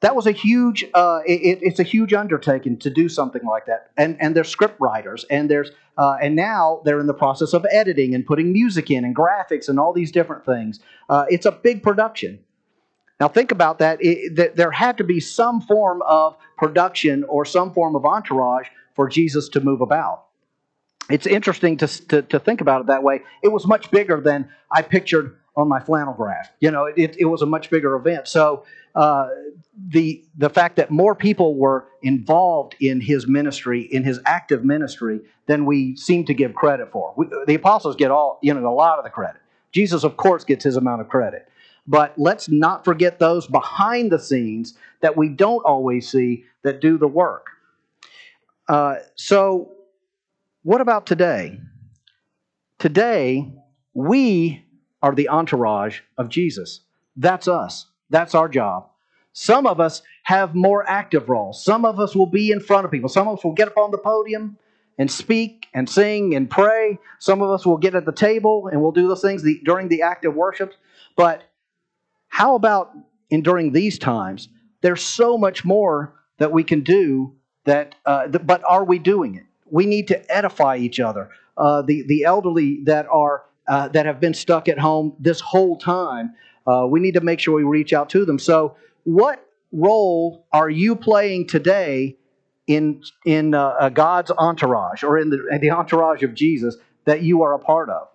That 0.00 0.14
was 0.16 0.26
a 0.26 0.32
huge. 0.32 0.84
Uh, 0.94 1.20
it, 1.26 1.58
it's 1.62 1.78
a 1.78 1.82
huge 1.82 2.14
undertaking 2.14 2.78
to 2.78 2.90
do 2.90 3.08
something 3.08 3.44
like 3.44 3.66
that, 3.66 3.90
and 3.96 4.16
and 4.20 4.34
there's 4.34 4.48
script 4.48 4.80
writers, 4.80 5.24
and 5.28 5.50
there's 5.50 5.70
uh, 5.98 6.16
and 6.22 6.36
now 6.36 6.80
they're 6.84 7.00
in 7.00 7.06
the 7.06 7.14
process 7.14 7.52
of 7.52 7.66
editing 7.70 8.14
and 8.14 8.24
putting 8.24 8.52
music 8.52 8.90
in 8.90 9.04
and 9.04 9.14
graphics 9.14 9.68
and 9.68 9.78
all 9.78 9.92
these 9.92 10.12
different 10.12 10.46
things. 10.46 10.80
Uh, 11.08 11.26
it's 11.28 11.46
a 11.46 11.52
big 11.52 11.82
production. 11.82 12.38
Now, 13.18 13.28
think 13.28 13.50
about 13.50 13.78
that. 13.78 13.98
It, 14.00 14.36
that 14.36 14.56
there 14.56 14.70
had 14.70 14.98
to 14.98 15.04
be 15.04 15.20
some 15.20 15.60
form 15.60 16.02
of 16.02 16.36
production 16.58 17.24
or 17.24 17.44
some 17.44 17.72
form 17.72 17.96
of 17.96 18.04
entourage 18.04 18.68
for 18.94 19.08
Jesus 19.08 19.48
to 19.50 19.60
move 19.60 19.80
about. 19.80 20.24
It's 21.08 21.26
interesting 21.26 21.76
to, 21.78 21.86
to, 22.08 22.22
to, 22.22 22.38
think 22.40 22.60
about 22.60 22.80
it 22.80 22.86
that 22.88 23.02
way. 23.02 23.20
It 23.42 23.48
was 23.48 23.66
much 23.66 23.90
bigger 23.90 24.20
than 24.20 24.48
I 24.72 24.82
pictured 24.82 25.38
on 25.56 25.68
my 25.68 25.78
flannel 25.78 26.14
graph. 26.14 26.50
You 26.60 26.70
know, 26.70 26.86
it, 26.86 27.16
it 27.18 27.26
was 27.26 27.42
a 27.42 27.46
much 27.46 27.70
bigger 27.70 27.94
event. 27.94 28.28
So, 28.28 28.64
uh, 28.94 29.28
the, 29.88 30.24
the 30.36 30.48
fact 30.48 30.76
that 30.76 30.90
more 30.90 31.14
people 31.14 31.54
were 31.54 31.86
involved 32.02 32.76
in 32.80 33.00
his 33.00 33.26
ministry, 33.26 33.82
in 33.82 34.04
his 34.04 34.20
active 34.24 34.64
ministry, 34.64 35.20
than 35.46 35.66
we 35.66 35.96
seem 35.96 36.24
to 36.24 36.34
give 36.34 36.54
credit 36.54 36.90
for. 36.90 37.12
We, 37.16 37.26
the 37.46 37.54
apostles 37.54 37.94
get 37.94 38.10
all, 38.10 38.38
you 38.42 38.54
know, 38.54 38.66
a 38.66 38.72
lot 38.72 38.98
of 38.98 39.04
the 39.04 39.10
credit. 39.10 39.40
Jesus, 39.72 40.02
of 40.02 40.16
course, 40.16 40.44
gets 40.44 40.64
his 40.64 40.76
amount 40.76 41.02
of 41.02 41.08
credit. 41.08 41.48
But 41.86 42.14
let's 42.16 42.48
not 42.48 42.84
forget 42.84 43.18
those 43.18 43.46
behind 43.46 44.10
the 44.10 44.18
scenes 44.18 44.74
that 45.02 45.16
we 45.16 45.28
don't 45.28 45.64
always 45.64 46.10
see 46.10 46.44
that 46.62 46.80
do 46.80 46.98
the 46.98 47.06
work. 47.06 47.48
Uh, 48.68 48.96
so, 49.14 49.75
what 50.66 50.80
about 50.80 51.06
today? 51.06 51.60
Today, 52.80 53.52
we 53.94 54.64
are 55.00 55.14
the 55.14 55.28
entourage 55.28 56.00
of 56.18 56.28
Jesus. 56.28 56.80
That's 57.14 57.46
us. 57.46 57.86
That's 58.10 58.34
our 58.34 58.48
job. 58.48 58.88
Some 59.32 59.64
of 59.64 59.78
us 59.78 60.02
have 60.24 60.56
more 60.56 60.84
active 60.90 61.28
roles. 61.28 61.64
Some 61.64 61.84
of 61.84 62.00
us 62.00 62.16
will 62.16 62.26
be 62.26 62.50
in 62.50 62.58
front 62.58 62.84
of 62.84 62.90
people. 62.90 63.08
Some 63.08 63.28
of 63.28 63.38
us 63.38 63.44
will 63.44 63.52
get 63.52 63.68
up 63.68 63.76
on 63.76 63.92
the 63.92 63.98
podium 63.98 64.58
and 64.98 65.08
speak 65.08 65.68
and 65.72 65.88
sing 65.88 66.34
and 66.34 66.50
pray. 66.50 66.98
Some 67.20 67.42
of 67.42 67.50
us 67.50 67.64
will 67.64 67.78
get 67.78 67.94
at 67.94 68.04
the 68.04 68.10
table 68.10 68.66
and 68.66 68.82
we'll 68.82 68.90
do 68.90 69.06
those 69.06 69.22
things 69.22 69.44
during 69.64 69.86
the 69.86 70.02
active 70.02 70.34
worship. 70.34 70.74
But 71.16 71.44
how 72.26 72.56
about 72.56 72.90
in 73.30 73.42
during 73.42 73.70
these 73.70 74.00
times? 74.00 74.48
There's 74.80 75.04
so 75.04 75.38
much 75.38 75.64
more 75.64 76.16
that 76.38 76.50
we 76.50 76.64
can 76.64 76.80
do 76.80 77.36
that, 77.66 77.94
uh, 78.04 78.26
th- 78.26 78.44
but 78.44 78.64
are 78.68 78.82
we 78.82 78.98
doing 78.98 79.36
it? 79.36 79.44
We 79.70 79.86
need 79.86 80.08
to 80.08 80.34
edify 80.34 80.76
each 80.76 81.00
other. 81.00 81.30
Uh, 81.56 81.82
the 81.82 82.02
the 82.02 82.24
elderly 82.24 82.82
that 82.84 83.06
are 83.10 83.44
uh, 83.68 83.88
that 83.88 84.06
have 84.06 84.20
been 84.20 84.34
stuck 84.34 84.68
at 84.68 84.78
home 84.78 85.14
this 85.18 85.40
whole 85.40 85.76
time, 85.76 86.34
uh, 86.66 86.86
we 86.88 87.00
need 87.00 87.14
to 87.14 87.20
make 87.20 87.40
sure 87.40 87.54
we 87.54 87.64
reach 87.64 87.92
out 87.92 88.08
to 88.10 88.24
them. 88.24 88.38
So, 88.38 88.76
what 89.04 89.44
role 89.72 90.46
are 90.52 90.70
you 90.70 90.96
playing 90.96 91.48
today 91.48 92.16
in 92.66 93.02
in 93.24 93.54
uh, 93.54 93.88
God's 93.90 94.30
entourage 94.30 95.02
or 95.02 95.18
in 95.18 95.30
the, 95.30 95.46
in 95.50 95.60
the 95.60 95.70
entourage 95.70 96.22
of 96.22 96.34
Jesus 96.34 96.76
that 97.04 97.22
you 97.22 97.42
are 97.42 97.54
a 97.54 97.58
part 97.58 97.90
of? 97.90 98.08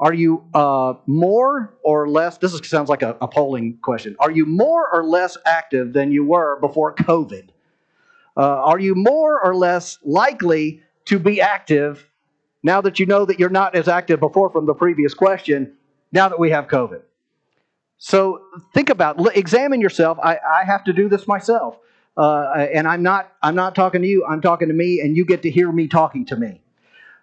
Are 0.00 0.12
you 0.12 0.44
uh, 0.54 0.94
more 1.06 1.74
or 1.82 2.08
less? 2.08 2.38
This 2.38 2.52
is, 2.52 2.68
sounds 2.68 2.88
like 2.88 3.02
a, 3.02 3.16
a, 3.20 3.28
polling 3.28 3.78
question. 3.80 4.16
Are 4.18 4.30
you 4.30 4.44
more 4.44 4.88
or 4.92 5.04
less 5.04 5.38
active 5.46 5.92
than 5.92 6.10
you 6.10 6.24
were 6.24 6.58
before 6.60 6.94
COVID? 6.94 7.50
Uh, 8.36 8.40
are 8.40 8.80
you 8.80 8.94
more 8.96 9.40
or 9.42 9.54
less 9.54 9.98
likely 10.02 10.82
to 11.06 11.18
be 11.18 11.40
active 11.40 12.08
now 12.62 12.80
that 12.80 12.98
you 12.98 13.06
know 13.06 13.26
that 13.26 13.38
you're 13.38 13.50
not 13.50 13.74
as 13.74 13.88
active 13.88 14.20
before 14.20 14.50
from 14.50 14.66
the 14.66 14.74
previous 14.74 15.12
question, 15.12 15.74
now 16.12 16.28
that 16.30 16.40
we 16.40 16.50
have 16.50 16.66
COVID? 16.66 17.02
So 17.98 18.40
think 18.72 18.88
about, 18.90 19.36
examine 19.36 19.80
yourself. 19.80 20.18
I, 20.22 20.36
I 20.36 20.64
have 20.64 20.84
to 20.84 20.92
do 20.92 21.08
this 21.08 21.28
myself. 21.28 21.78
Uh, 22.16 22.66
and 22.72 22.88
I'm 22.88 23.02
not, 23.02 23.32
I'm 23.42 23.54
not 23.54 23.74
talking 23.74 24.02
to 24.02 24.08
you, 24.08 24.24
I'm 24.24 24.40
talking 24.40 24.68
to 24.68 24.74
me, 24.74 25.00
and 25.00 25.16
you 25.16 25.24
get 25.24 25.42
to 25.42 25.50
hear 25.50 25.70
me 25.70 25.88
talking 25.88 26.24
to 26.26 26.36
me. 26.36 26.62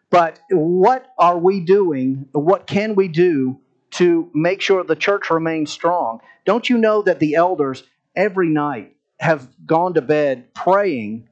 But 0.10 0.40
what 0.50 1.08
are 1.18 1.38
we 1.38 1.62
doing? 1.62 2.28
What 2.34 2.68
can 2.68 2.96
we 2.96 3.08
do 3.08 3.60
to 3.92 4.30
make 4.34 4.62
sure 4.62 4.84
the 4.84 4.96
church 4.96 5.30
remains 5.30 5.72
strong? 5.72 6.20
Don't 6.46 6.70
you 6.70 6.78
know 6.78 7.02
that 7.04 7.20
the 7.20 7.36
elders 7.36 7.84
every 8.16 8.50
night 8.50 8.96
have 9.20 9.48
gone 9.66 9.94
to 9.94 10.02
bed 10.02 10.54
praying 10.54 11.30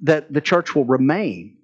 that 0.00 0.32
the 0.32 0.40
church 0.40 0.74
will 0.74 0.84
remain? 0.84 1.56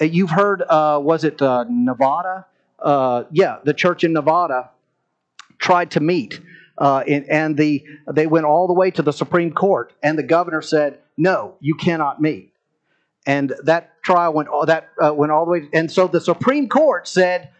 Uh, 0.00 0.04
you've 0.04 0.30
heard, 0.30 0.62
uh, 0.62 1.00
was 1.02 1.24
it 1.24 1.40
uh, 1.42 1.64
Nevada? 1.68 2.46
Uh, 2.78 3.24
yeah, 3.30 3.58
the 3.64 3.74
church 3.74 4.04
in 4.04 4.12
Nevada 4.12 4.70
tried 5.58 5.90
to 5.92 6.00
meet. 6.00 6.40
Uh, 6.76 7.02
and, 7.08 7.28
and 7.28 7.56
the, 7.56 7.84
they 8.12 8.26
went 8.26 8.46
all 8.46 8.68
the 8.68 8.72
way 8.72 8.90
to 8.92 9.02
the 9.02 9.12
Supreme 9.12 9.52
Court, 9.52 9.92
and 10.02 10.16
the 10.16 10.22
governor 10.22 10.62
said, 10.62 11.00
No, 11.16 11.56
you 11.60 11.74
cannot 11.74 12.20
meet. 12.22 12.52
And 13.26 13.52
that 13.64 14.00
trial 14.02 14.32
went, 14.32 14.48
that, 14.66 14.88
uh, 15.04 15.12
went 15.12 15.32
all 15.32 15.44
the 15.44 15.50
way. 15.50 15.68
And 15.72 15.90
so 15.90 16.06
the 16.06 16.20
Supreme 16.20 16.68
Court 16.68 17.08
said, 17.08 17.50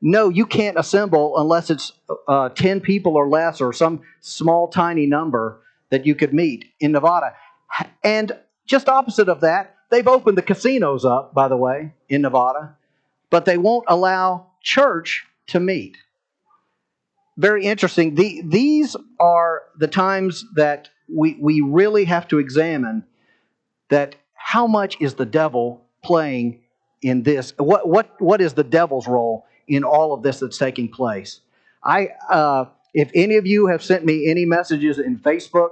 No, 0.00 0.28
you 0.28 0.46
can't 0.46 0.78
assemble 0.78 1.36
unless 1.36 1.68
it's 1.68 1.92
uh, 2.28 2.50
10 2.50 2.80
people 2.80 3.16
or 3.16 3.28
less, 3.28 3.60
or 3.60 3.72
some 3.72 4.02
small, 4.20 4.68
tiny 4.68 5.06
number 5.06 5.60
that 5.90 6.06
you 6.06 6.14
could 6.14 6.32
meet 6.32 6.66
in 6.78 6.92
Nevada. 6.92 7.34
And 8.04 8.32
just 8.70 8.88
opposite 8.88 9.28
of 9.28 9.40
that, 9.40 9.76
they've 9.90 10.06
opened 10.06 10.38
the 10.38 10.42
casinos 10.42 11.04
up, 11.04 11.34
by 11.34 11.48
the 11.48 11.56
way, 11.56 11.92
in 12.08 12.22
Nevada, 12.22 12.76
but 13.28 13.44
they 13.44 13.58
won't 13.58 13.84
allow 13.88 14.46
church 14.62 15.26
to 15.48 15.60
meet 15.60 15.96
very 17.40 17.64
interesting. 17.64 18.14
The, 18.14 18.42
these 18.44 18.96
are 19.18 19.62
the 19.78 19.88
times 19.88 20.44
that 20.56 20.90
we, 21.08 21.38
we 21.40 21.62
really 21.62 22.04
have 22.04 22.28
to 22.28 22.38
examine 22.38 23.04
that 23.88 24.14
how 24.34 24.66
much 24.66 25.00
is 25.00 25.14
the 25.14 25.24
devil 25.24 25.86
playing 26.04 26.60
in 27.00 27.22
this? 27.22 27.54
What, 27.56 27.88
what, 27.88 28.20
what 28.20 28.42
is 28.42 28.52
the 28.52 28.64
devil's 28.64 29.08
role 29.08 29.46
in 29.66 29.84
all 29.84 30.12
of 30.12 30.22
this 30.22 30.40
that's 30.40 30.58
taking 30.58 30.88
place? 30.88 31.40
I, 31.82 32.10
uh, 32.28 32.66
if 32.92 33.10
any 33.14 33.36
of 33.36 33.46
you 33.46 33.68
have 33.68 33.82
sent 33.82 34.04
me 34.04 34.28
any 34.28 34.44
messages 34.44 34.98
in 34.98 35.18
Facebook, 35.18 35.70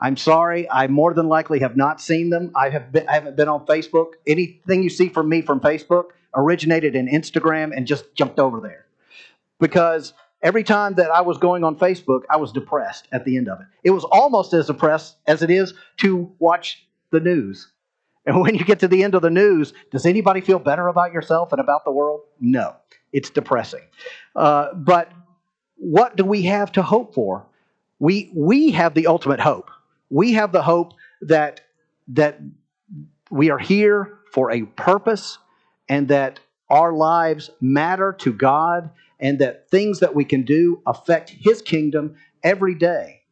I'm 0.00 0.16
sorry. 0.16 0.70
I 0.70 0.88
more 0.88 1.14
than 1.14 1.28
likely 1.28 1.60
have 1.60 1.76
not 1.76 2.00
seen 2.00 2.30
them. 2.30 2.52
I 2.54 2.68
have 2.70 2.92
been, 2.92 3.08
I 3.08 3.14
haven't 3.14 3.36
been 3.36 3.48
on 3.48 3.64
Facebook. 3.66 4.12
Anything 4.26 4.82
you 4.82 4.90
see 4.90 5.08
from 5.08 5.28
me 5.28 5.40
from 5.40 5.60
Facebook 5.60 6.10
originated 6.34 6.94
in 6.94 7.08
Instagram 7.08 7.74
and 7.74 7.86
just 7.86 8.14
jumped 8.14 8.38
over 8.38 8.60
there 8.60 8.86
because 9.58 10.12
every 10.42 10.64
time 10.64 10.94
that 10.94 11.10
I 11.10 11.22
was 11.22 11.38
going 11.38 11.64
on 11.64 11.76
Facebook, 11.76 12.22
I 12.28 12.36
was 12.36 12.52
depressed 12.52 13.08
at 13.12 13.24
the 13.24 13.36
end 13.36 13.48
of 13.48 13.60
it. 13.60 13.66
It 13.84 13.90
was 13.90 14.04
almost 14.04 14.52
as 14.52 14.66
depressed 14.66 15.16
as 15.26 15.42
it 15.42 15.50
is 15.50 15.74
to 15.98 16.30
watch 16.38 16.86
the 17.10 17.20
news. 17.20 17.72
And 18.26 18.40
when 18.40 18.54
you 18.54 18.64
get 18.64 18.80
to 18.80 18.88
the 18.88 19.02
end 19.02 19.14
of 19.14 19.22
the 19.22 19.30
news, 19.30 19.72
does 19.90 20.06
anybody 20.06 20.40
feel 20.40 20.58
better 20.58 20.88
about 20.88 21.12
yourself 21.12 21.52
and 21.52 21.60
about 21.60 21.84
the 21.84 21.92
world? 21.92 22.20
No, 22.40 22.76
it's 23.12 23.30
depressing. 23.30 23.82
Uh, 24.34 24.74
but 24.74 25.10
what 25.76 26.16
do 26.16 26.24
we 26.24 26.42
have 26.42 26.72
to 26.72 26.82
hope 26.82 27.14
for? 27.14 27.46
We, 27.98 28.30
we 28.34 28.72
have 28.72 28.94
the 28.94 29.06
ultimate 29.06 29.40
hope. 29.40 29.70
We 30.10 30.32
have 30.34 30.52
the 30.52 30.62
hope 30.62 30.92
that, 31.22 31.62
that 32.08 32.40
we 33.30 33.50
are 33.50 33.58
here 33.58 34.18
for 34.32 34.50
a 34.50 34.62
purpose 34.62 35.38
and 35.88 36.08
that 36.08 36.40
our 36.68 36.92
lives 36.92 37.50
matter 37.60 38.12
to 38.20 38.32
God 38.32 38.90
and 39.20 39.38
that 39.38 39.70
things 39.70 40.00
that 40.00 40.14
we 40.14 40.24
can 40.24 40.42
do 40.42 40.82
affect 40.86 41.30
His 41.30 41.62
kingdom 41.62 42.16
every 42.42 42.74
day. 42.74 43.22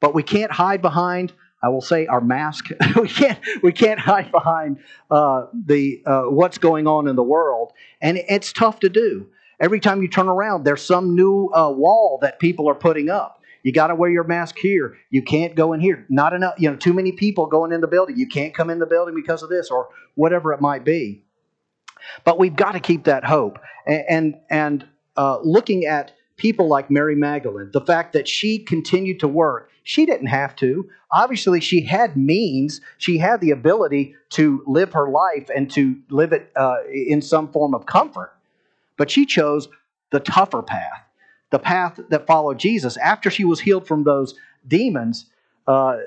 But 0.00 0.14
we 0.14 0.22
can't 0.22 0.52
hide 0.52 0.82
behind, 0.82 1.32
I 1.62 1.68
will 1.68 1.80
say, 1.80 2.06
our 2.06 2.20
mask. 2.20 2.66
we 3.00 3.08
can't 3.08 3.38
we 3.62 3.72
can't 3.72 3.98
hide 3.98 4.30
behind 4.30 4.78
uh, 5.10 5.46
the 5.52 6.02
uh, 6.04 6.22
what's 6.24 6.58
going 6.58 6.86
on 6.86 7.08
in 7.08 7.16
the 7.16 7.22
world, 7.22 7.72
and 8.02 8.18
it's 8.28 8.52
tough 8.52 8.80
to 8.80 8.88
do. 8.88 9.28
Every 9.60 9.80
time 9.80 10.02
you 10.02 10.08
turn 10.08 10.28
around, 10.28 10.64
there's 10.64 10.82
some 10.82 11.14
new 11.14 11.48
uh, 11.54 11.70
wall 11.70 12.18
that 12.22 12.38
people 12.38 12.68
are 12.68 12.74
putting 12.74 13.08
up. 13.08 13.40
You 13.64 13.72
got 13.72 13.88
to 13.88 13.96
wear 13.96 14.10
your 14.10 14.24
mask 14.24 14.56
here. 14.58 14.96
You 15.10 15.22
can't 15.22 15.56
go 15.56 15.72
in 15.72 15.80
here. 15.80 16.06
Not 16.08 16.32
enough, 16.32 16.54
you 16.58 16.70
know, 16.70 16.76
too 16.76 16.92
many 16.92 17.10
people 17.10 17.46
going 17.46 17.72
in 17.72 17.80
the 17.80 17.88
building. 17.88 18.16
You 18.16 18.28
can't 18.28 18.54
come 18.54 18.70
in 18.70 18.78
the 18.78 18.86
building 18.86 19.16
because 19.16 19.42
of 19.42 19.48
this 19.48 19.70
or 19.70 19.88
whatever 20.14 20.52
it 20.52 20.60
might 20.60 20.84
be. 20.84 21.24
But 22.24 22.38
we've 22.38 22.54
got 22.54 22.72
to 22.72 22.80
keep 22.80 23.04
that 23.04 23.24
hope. 23.24 23.58
And, 23.86 24.04
and, 24.08 24.40
and 24.50 24.88
uh, 25.16 25.38
looking 25.42 25.86
at 25.86 26.12
people 26.36 26.68
like 26.68 26.90
Mary 26.90 27.14
Magdalene, 27.14 27.70
the 27.72 27.80
fact 27.80 28.12
that 28.12 28.28
she 28.28 28.58
continued 28.58 29.20
to 29.20 29.28
work, 29.28 29.70
she 29.82 30.04
didn't 30.04 30.26
have 30.26 30.56
to. 30.56 30.88
Obviously, 31.12 31.60
she 31.60 31.82
had 31.82 32.16
means, 32.16 32.80
she 32.98 33.18
had 33.18 33.40
the 33.40 33.50
ability 33.50 34.14
to 34.30 34.62
live 34.66 34.92
her 34.92 35.08
life 35.08 35.48
and 35.54 35.70
to 35.70 35.96
live 36.10 36.32
it 36.32 36.50
uh, 36.56 36.78
in 36.92 37.22
some 37.22 37.52
form 37.52 37.74
of 37.74 37.86
comfort. 37.86 38.34
But 38.96 39.10
she 39.10 39.26
chose 39.26 39.68
the 40.10 40.20
tougher 40.20 40.62
path, 40.62 41.03
the 41.54 41.58
path 41.60 42.00
that 42.08 42.26
followed 42.26 42.58
Jesus. 42.58 42.96
After 42.96 43.30
she 43.30 43.44
was 43.44 43.60
healed 43.60 43.86
from 43.86 44.02
those 44.02 44.34
demons, 44.66 45.26
uh, 45.68 45.98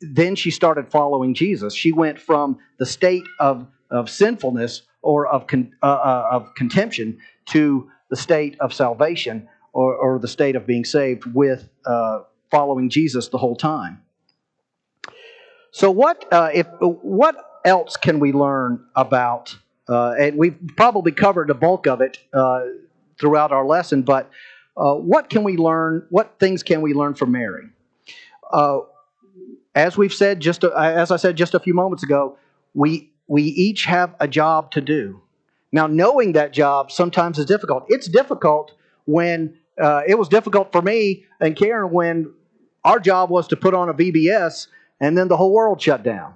then 0.00 0.34
she 0.34 0.50
started 0.50 0.90
following 0.90 1.32
Jesus. 1.32 1.72
She 1.76 1.92
went 1.92 2.18
from 2.18 2.58
the 2.80 2.84
state 2.84 3.22
of, 3.38 3.68
of 3.92 4.10
sinfulness 4.10 4.82
or 5.00 5.28
of, 5.28 5.46
con, 5.46 5.72
uh, 5.80 5.86
uh 5.86 6.28
of 6.32 6.52
contemption 6.56 7.18
to 7.50 7.88
the 8.10 8.16
state 8.16 8.56
of 8.58 8.74
salvation 8.74 9.48
or, 9.72 9.94
or 9.94 10.18
the 10.18 10.26
state 10.26 10.56
of 10.56 10.66
being 10.66 10.84
saved 10.84 11.24
with 11.32 11.68
uh, 11.86 12.22
following 12.50 12.90
Jesus 12.90 13.28
the 13.28 13.38
whole 13.38 13.56
time. 13.56 14.02
So, 15.70 15.88
what 15.88 16.26
uh, 16.32 16.50
if 16.52 16.66
what 16.80 17.36
else 17.64 17.96
can 17.96 18.18
we 18.18 18.32
learn 18.32 18.84
about? 18.96 19.56
Uh, 19.88 20.14
and 20.18 20.36
we've 20.36 20.58
probably 20.76 21.12
covered 21.12 21.48
the 21.48 21.54
bulk 21.54 21.86
of 21.86 22.00
it 22.00 22.18
throughout 23.20 23.52
our 23.52 23.66
lesson, 23.66 24.02
but 24.02 24.30
uh, 24.76 24.94
what 24.94 25.30
can 25.30 25.44
we 25.44 25.56
learn? 25.56 26.06
What 26.10 26.38
things 26.38 26.62
can 26.62 26.82
we 26.82 26.94
learn 26.94 27.14
from 27.14 27.32
Mary? 27.32 27.68
Uh, 28.50 28.80
as 29.74 29.96
we've 29.96 30.12
said, 30.12 30.40
just 30.40 30.64
as 30.64 31.10
I 31.10 31.16
said 31.16 31.36
just 31.36 31.54
a 31.54 31.60
few 31.60 31.74
moments 31.74 32.02
ago, 32.02 32.36
we 32.74 33.10
we 33.26 33.42
each 33.42 33.84
have 33.84 34.14
a 34.20 34.28
job 34.28 34.70
to 34.72 34.80
do. 34.80 35.20
Now, 35.72 35.86
knowing 35.86 36.32
that 36.32 36.52
job 36.52 36.92
sometimes 36.92 37.38
is 37.38 37.46
difficult. 37.46 37.84
It's 37.88 38.06
difficult 38.06 38.72
when 39.06 39.56
uh, 39.80 40.02
it 40.06 40.16
was 40.16 40.28
difficult 40.28 40.70
for 40.70 40.82
me 40.82 41.24
and 41.40 41.56
Karen 41.56 41.90
when 41.90 42.32
our 42.84 43.00
job 43.00 43.30
was 43.30 43.48
to 43.48 43.56
put 43.56 43.74
on 43.74 43.88
a 43.88 43.94
VBS 43.94 44.68
and 45.00 45.18
then 45.18 45.28
the 45.28 45.36
whole 45.36 45.52
world 45.52 45.82
shut 45.82 46.02
down. 46.02 46.34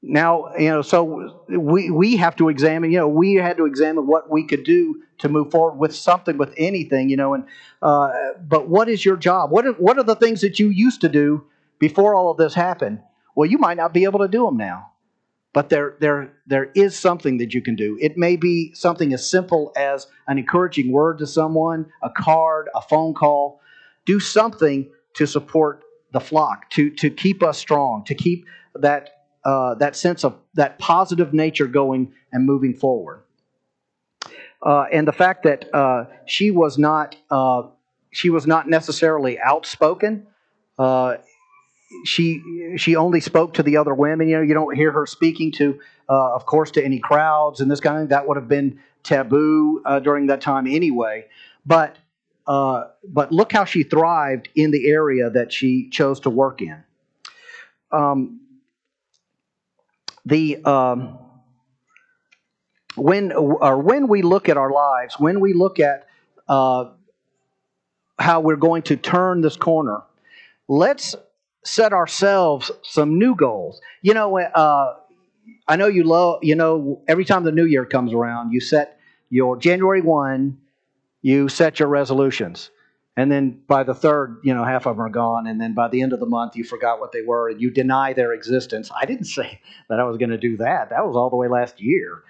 Now, 0.00 0.52
you 0.56 0.68
know, 0.68 0.82
so 0.82 1.44
we, 1.48 1.90
we 1.90 2.16
have 2.16 2.36
to 2.36 2.48
examine, 2.48 2.92
you 2.92 2.98
know, 2.98 3.08
we 3.08 3.34
had 3.34 3.56
to 3.56 3.66
examine 3.66 4.06
what 4.06 4.30
we 4.30 4.44
could 4.44 4.62
do 4.62 5.02
to 5.18 5.28
move 5.28 5.50
forward 5.50 5.78
with 5.78 5.94
something, 5.94 6.38
with 6.38 6.54
anything, 6.56 7.08
you 7.08 7.16
know, 7.16 7.34
and, 7.34 7.44
uh, 7.82 8.12
but 8.40 8.68
what 8.68 8.88
is 8.88 9.04
your 9.04 9.16
job? 9.16 9.50
What 9.50 9.66
are, 9.66 9.72
what 9.72 9.98
are 9.98 10.04
the 10.04 10.14
things 10.14 10.40
that 10.42 10.60
you 10.60 10.68
used 10.68 11.00
to 11.00 11.08
do 11.08 11.44
before 11.80 12.14
all 12.14 12.30
of 12.30 12.36
this 12.36 12.54
happened? 12.54 13.00
Well, 13.34 13.50
you 13.50 13.58
might 13.58 13.76
not 13.76 13.92
be 13.92 14.04
able 14.04 14.20
to 14.20 14.28
do 14.28 14.44
them 14.44 14.56
now. 14.56 14.92
But 15.52 15.70
there, 15.70 15.96
there, 15.98 16.34
there 16.46 16.70
is 16.74 16.96
something 16.96 17.38
that 17.38 17.54
you 17.54 17.62
can 17.62 17.74
do. 17.74 17.98
It 18.00 18.16
may 18.16 18.36
be 18.36 18.72
something 18.74 19.12
as 19.12 19.28
simple 19.28 19.72
as 19.76 20.06
an 20.28 20.38
encouraging 20.38 20.92
word 20.92 21.18
to 21.18 21.26
someone, 21.26 21.90
a 22.02 22.10
card, 22.10 22.68
a 22.74 22.82
phone 22.82 23.14
call. 23.14 23.60
Do 24.04 24.20
something 24.20 24.90
to 25.14 25.26
support 25.26 25.82
the 26.12 26.20
flock, 26.20 26.70
to, 26.70 26.90
to 26.90 27.10
keep 27.10 27.42
us 27.42 27.58
strong, 27.58 28.04
to 28.04 28.14
keep 28.14 28.46
that, 28.74 29.17
uh, 29.44 29.74
that 29.76 29.96
sense 29.96 30.24
of 30.24 30.36
that 30.54 30.78
positive 30.78 31.32
nature 31.32 31.66
going 31.66 32.12
and 32.32 32.44
moving 32.44 32.74
forward. 32.74 33.22
Uh, 34.60 34.86
and 34.92 35.06
the 35.06 35.12
fact 35.12 35.44
that 35.44 35.72
uh, 35.72 36.04
she 36.26 36.50
was 36.50 36.78
not 36.78 37.16
uh, 37.30 37.62
she 38.10 38.30
was 38.30 38.46
not 38.46 38.68
necessarily 38.68 39.38
outspoken 39.38 40.26
uh, 40.78 41.16
she 42.04 42.42
she 42.76 42.96
only 42.96 43.20
spoke 43.20 43.54
to 43.54 43.62
the 43.62 43.76
other 43.76 43.94
women. 43.94 44.28
You 44.28 44.36
know, 44.36 44.42
you 44.42 44.54
don't 44.54 44.74
hear 44.76 44.92
her 44.92 45.06
speaking 45.06 45.50
to, 45.52 45.80
uh, 46.08 46.34
of 46.34 46.44
course, 46.44 46.70
to 46.72 46.84
any 46.84 46.98
crowds 46.98 47.60
and 47.60 47.70
this 47.70 47.80
kind 47.80 47.96
of 47.96 48.02
thing. 48.02 48.08
That 48.08 48.28
would 48.28 48.36
have 48.36 48.48
been 48.48 48.78
taboo 49.02 49.82
during 50.02 50.26
that 50.26 50.40
time 50.40 50.66
anyway. 50.66 51.26
But 51.64 51.96
but 52.46 53.32
look 53.32 53.52
how 53.52 53.64
she 53.64 53.84
thrived 53.84 54.48
in 54.54 54.70
the 54.70 54.88
area 54.88 55.30
that 55.30 55.52
she 55.52 55.88
chose 55.88 56.20
to 56.20 56.30
work 56.30 56.60
in. 56.60 56.82
Um, 57.90 58.40
the 60.28 60.62
um, 60.64 61.18
when 62.96 63.32
or 63.32 63.80
when 63.80 64.08
we 64.08 64.22
look 64.22 64.48
at 64.48 64.56
our 64.56 64.70
lives, 64.70 65.18
when 65.18 65.40
we 65.40 65.54
look 65.54 65.80
at 65.80 66.06
uh, 66.48 66.90
how 68.18 68.40
we're 68.40 68.56
going 68.56 68.82
to 68.82 68.96
turn 68.96 69.40
this 69.40 69.56
corner, 69.56 70.02
let's 70.68 71.14
set 71.64 71.92
ourselves 71.92 72.70
some 72.82 73.18
new 73.18 73.34
goals. 73.34 73.80
You 74.02 74.14
know, 74.14 74.38
uh, 74.38 74.96
I 75.66 75.76
know 75.76 75.86
you 75.86 76.04
love. 76.04 76.40
You 76.42 76.56
know, 76.56 77.02
every 77.08 77.24
time 77.24 77.44
the 77.44 77.52
new 77.52 77.64
year 77.64 77.86
comes 77.86 78.12
around, 78.12 78.52
you 78.52 78.60
set 78.60 78.98
your 79.30 79.56
January 79.56 80.02
one. 80.02 80.58
You 81.22 81.48
set 81.48 81.80
your 81.80 81.88
resolutions, 81.88 82.70
and 83.18 83.32
then 83.32 83.60
by 83.66 83.82
the 83.82 83.94
third, 83.94 84.38
you 84.44 84.54
know, 84.54 84.62
half 84.62 84.86
of 84.86 84.96
them 84.96 85.04
are 85.04 85.10
gone, 85.10 85.48
and 85.48 85.60
then 85.60 85.74
by 85.74 85.88
the 85.88 86.02
end 86.02 86.12
of 86.12 86.20
the 86.20 86.26
month, 86.26 86.54
you 86.54 86.62
forgot 86.62 87.00
what 87.00 87.10
they 87.10 87.22
were, 87.22 87.48
and 87.48 87.60
you 87.60 87.68
deny 87.68 88.12
their 88.12 88.32
existence. 88.32 88.92
I 88.94 89.06
didn't 89.06 89.24
say 89.38 89.60
that 89.88 89.98
I 89.98 90.04
was 90.04 90.18
going 90.18 90.30
to 90.30 90.38
do 90.38 90.56
that. 90.58 90.90
That 90.90 91.04
was 91.04 91.16
all 91.16 91.28
the 91.28 91.34
way 91.34 91.48
last 91.48 91.80
year, 91.80 92.22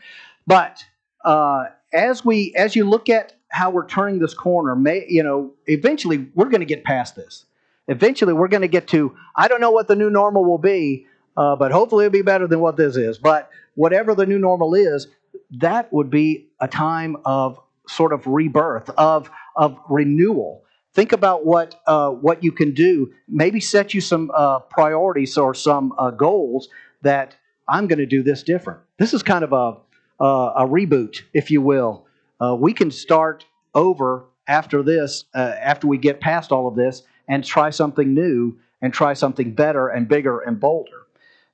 but 0.46 0.83
uh, 1.27 1.64
as 1.92 2.24
we 2.24 2.55
as 2.57 2.74
you 2.74 2.88
look 2.88 3.11
at 3.11 3.35
how 3.51 3.68
we're 3.68 3.87
turning 3.87 4.18
this 4.18 4.33
corner, 4.33 4.74
may 4.74 5.05
you 5.07 5.22
know, 5.22 5.53
eventually 5.66 6.27
we're 6.35 6.48
going 6.48 6.61
to 6.61 6.66
get 6.66 6.85
past 6.85 7.16
this. 7.16 7.44
Eventually, 7.88 8.33
we're 8.33 8.48
going 8.48 8.62
to 8.62 8.68
get 8.68 8.88
to 8.88 9.14
I 9.37 9.46
don't 9.46 9.61
know 9.61 9.70
what 9.70 9.88
the 9.88 9.96
new 9.96 10.09
normal 10.09 10.46
will 10.46 10.57
be, 10.57 11.07
uh, 11.37 11.55
but 11.57 11.70
hopefully 11.70 12.07
it'll 12.07 12.14
be 12.14 12.22
better 12.22 12.46
than 12.46 12.61
what 12.61 12.79
this 12.79 12.96
is. 12.96 13.18
But 13.18 13.51
whatever 13.74 14.14
the 14.14 14.24
new 14.24 14.38
normal 14.38 14.74
is, 14.74 15.07
that 15.51 15.92
would 15.92 16.09
be 16.09 16.48
a 16.61 16.68
time 16.68 17.18
of 17.27 17.61
sort 17.88 18.14
of 18.14 18.27
rebirth, 18.27 18.88
of 18.96 19.31
of 19.55 19.79
renewal. 19.90 20.64
Think 20.98 21.12
about 21.12 21.46
what 21.46 21.80
uh, 21.87 22.11
what 22.11 22.42
you 22.42 22.50
can 22.50 22.74
do. 22.74 23.12
Maybe 23.28 23.61
set 23.61 23.94
you 23.94 24.00
some 24.00 24.32
uh, 24.34 24.58
priorities 24.58 25.38
or 25.38 25.54
some 25.54 25.94
uh, 25.96 26.11
goals 26.11 26.68
that 27.02 27.37
I'm 27.68 27.87
going 27.87 28.00
to 28.00 28.06
do 28.06 28.24
this 28.24 28.42
different. 28.42 28.80
This 28.96 29.14
is 29.14 29.22
kind 29.22 29.44
of 29.44 29.52
a 29.52 29.76
a 30.18 30.66
reboot, 30.66 31.22
if 31.32 31.52
you 31.52 31.62
will. 31.62 32.04
Uh, 32.40 32.56
we 32.58 32.72
can 32.72 32.90
start 32.90 33.46
over 33.76 34.24
after 34.48 34.82
this, 34.82 35.26
uh, 35.37 35.54
after 35.61 35.87
we 35.87 35.98
get 35.98 36.20
past 36.20 36.50
all 36.50 36.66
of 36.66 36.74
this, 36.74 37.04
and 37.28 37.44
try 37.44 37.70
something 37.70 38.12
new 38.12 38.58
and 38.82 38.92
try 38.92 39.14
something 39.14 39.54
better 39.54 39.87
and 39.87 40.08
bigger 40.08 40.40
and 40.40 40.58
bolder. 40.58 41.06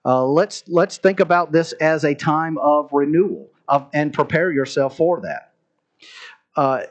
Uh, 0.06 0.24
let's 0.24 0.64
let's 0.68 0.96
think 0.96 1.20
about 1.20 1.52
this 1.52 1.72
as 1.72 2.04
a 2.04 2.14
time 2.14 2.56
of 2.56 2.88
renewal 2.94 3.50
of, 3.68 3.90
and 3.92 4.10
prepare 4.14 4.50
yourself 4.50 4.96
for 4.96 5.20
that. 5.20 5.52
Uh, 6.56 6.84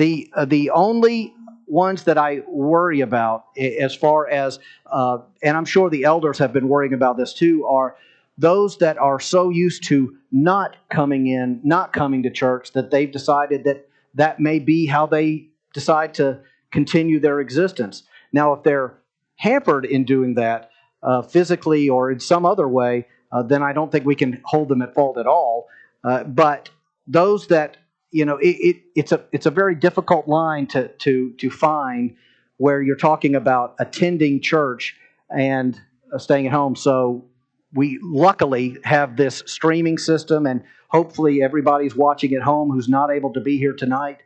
the 0.00 0.32
uh, 0.34 0.46
the 0.46 0.70
only 0.70 1.34
ones 1.66 2.04
that 2.04 2.18
I 2.18 2.42
worry 2.48 3.00
about, 3.00 3.44
as 3.56 3.94
far 3.94 4.28
as, 4.28 4.58
and 4.90 5.56
I'm 5.56 5.64
sure 5.64 5.88
the 5.88 6.04
elders 6.04 6.38
have 6.38 6.52
been 6.52 6.68
worrying 6.68 6.94
about 6.94 7.16
this 7.16 7.32
too, 7.32 7.64
are 7.66 7.96
those 8.36 8.78
that 8.78 8.98
are 8.98 9.20
so 9.20 9.50
used 9.50 9.84
to 9.84 10.16
not 10.32 10.76
coming 10.88 11.28
in, 11.28 11.60
not 11.62 11.92
coming 11.92 12.24
to 12.24 12.30
church, 12.30 12.72
that 12.72 12.90
they've 12.90 13.12
decided 13.12 13.64
that 13.64 13.88
that 14.14 14.40
may 14.40 14.58
be 14.58 14.86
how 14.86 15.06
they 15.06 15.48
decide 15.72 16.14
to 16.14 16.40
continue 16.72 17.20
their 17.20 17.38
existence. 17.38 18.02
Now, 18.32 18.52
if 18.54 18.62
they're 18.64 18.98
hampered 19.36 19.84
in 19.84 20.04
doing 20.04 20.34
that 20.34 20.70
uh, 21.02 21.22
physically 21.22 21.88
or 21.88 22.10
in 22.10 22.20
some 22.20 22.44
other 22.44 22.66
way, 22.66 23.06
uh, 23.30 23.42
then 23.42 23.62
I 23.62 23.72
don't 23.72 23.92
think 23.92 24.04
we 24.06 24.16
can 24.16 24.40
hold 24.44 24.68
them 24.70 24.82
at 24.82 24.94
fault 24.94 25.18
at 25.18 25.26
all. 25.26 25.68
Uh, 26.02 26.24
but 26.24 26.70
those 27.06 27.46
that 27.48 27.76
you 28.10 28.24
know, 28.24 28.36
it, 28.38 28.56
it, 28.60 28.76
it's 28.94 29.12
a 29.12 29.24
it's 29.32 29.46
a 29.46 29.50
very 29.50 29.74
difficult 29.74 30.26
line 30.26 30.66
to 30.68 30.88
to 30.88 31.32
to 31.38 31.50
find 31.50 32.16
where 32.56 32.82
you're 32.82 32.96
talking 32.96 33.34
about 33.34 33.74
attending 33.78 34.40
church 34.40 34.96
and 35.30 35.80
uh, 36.12 36.18
staying 36.18 36.46
at 36.46 36.52
home. 36.52 36.76
So 36.76 37.24
we 37.72 37.98
luckily 38.02 38.76
have 38.84 39.16
this 39.16 39.42
streaming 39.46 39.96
system, 39.98 40.46
and 40.46 40.62
hopefully 40.88 41.42
everybody's 41.42 41.94
watching 41.94 42.34
at 42.34 42.42
home 42.42 42.70
who's 42.70 42.88
not 42.88 43.10
able 43.10 43.32
to 43.34 43.40
be 43.40 43.58
here 43.58 43.72
tonight. 43.72 44.18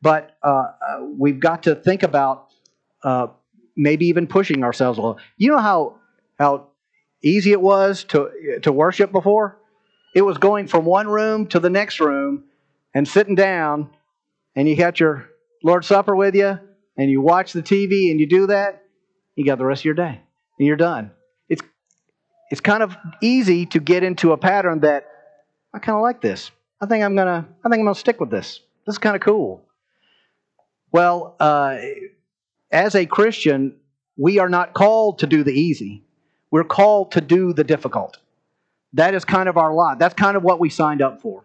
But 0.00 0.36
uh, 0.42 0.48
uh, 0.48 0.72
we've 1.18 1.40
got 1.40 1.64
to 1.64 1.74
think 1.74 2.02
about 2.02 2.48
uh, 3.02 3.28
maybe 3.76 4.06
even 4.06 4.26
pushing 4.26 4.62
ourselves 4.62 4.98
a 4.98 5.02
little. 5.02 5.18
You 5.36 5.50
know 5.50 5.58
how 5.58 5.96
how 6.38 6.68
easy 7.22 7.50
it 7.50 7.60
was 7.60 8.04
to 8.04 8.60
to 8.62 8.70
worship 8.70 9.10
before? 9.10 9.58
It 10.14 10.22
was 10.22 10.38
going 10.38 10.68
from 10.68 10.84
one 10.84 11.08
room 11.08 11.48
to 11.48 11.58
the 11.58 11.70
next 11.70 11.98
room 11.98 12.44
and 12.94 13.06
sitting 13.06 13.34
down, 13.34 13.90
and 14.54 14.68
you 14.68 14.76
got 14.76 15.00
your 15.00 15.28
Lord's 15.62 15.86
Supper 15.86 16.14
with 16.14 16.34
you, 16.34 16.58
and 16.96 17.10
you 17.10 17.20
watch 17.20 17.52
the 17.52 17.62
TV, 17.62 18.10
and 18.10 18.20
you 18.20 18.26
do 18.26 18.46
that. 18.46 18.82
You 19.34 19.44
got 19.44 19.58
the 19.58 19.64
rest 19.64 19.80
of 19.80 19.86
your 19.86 19.94
day, 19.94 20.20
and 20.58 20.66
you're 20.66 20.76
done 20.76 21.10
it's 21.48 21.62
it's 22.50 22.60
kind 22.60 22.82
of 22.82 22.96
easy 23.20 23.66
to 23.66 23.80
get 23.80 24.02
into 24.02 24.32
a 24.32 24.36
pattern 24.36 24.80
that 24.80 25.06
I 25.72 25.78
kind 25.78 25.96
of 25.96 26.02
like 26.02 26.20
this. 26.20 26.50
I 26.80 26.86
think 26.86 27.04
I'm 27.04 27.16
gonna. 27.16 27.46
I 27.64 27.68
think 27.68 27.80
I'm 27.80 27.86
gonna 27.86 27.94
stick 27.94 28.20
with 28.20 28.30
this. 28.30 28.60
This 28.86 28.94
is 28.94 28.98
kind 28.98 29.16
of 29.16 29.22
cool. 29.22 29.62
Well, 30.92 31.36
uh, 31.40 31.78
as 32.70 32.94
a 32.94 33.06
Christian, 33.06 33.76
we 34.16 34.38
are 34.38 34.48
not 34.48 34.74
called 34.74 35.20
to 35.20 35.26
do 35.26 35.42
the 35.42 35.52
easy. 35.52 36.04
We're 36.50 36.64
called 36.64 37.12
to 37.12 37.20
do 37.20 37.52
the 37.52 37.64
difficult. 37.64 38.18
That 38.92 39.14
is 39.14 39.24
kind 39.24 39.48
of 39.48 39.56
our 39.56 39.74
lot. 39.74 39.98
That's 39.98 40.14
kind 40.14 40.36
of 40.36 40.44
what 40.44 40.60
we 40.60 40.70
signed 40.70 41.02
up 41.02 41.20
for. 41.20 41.42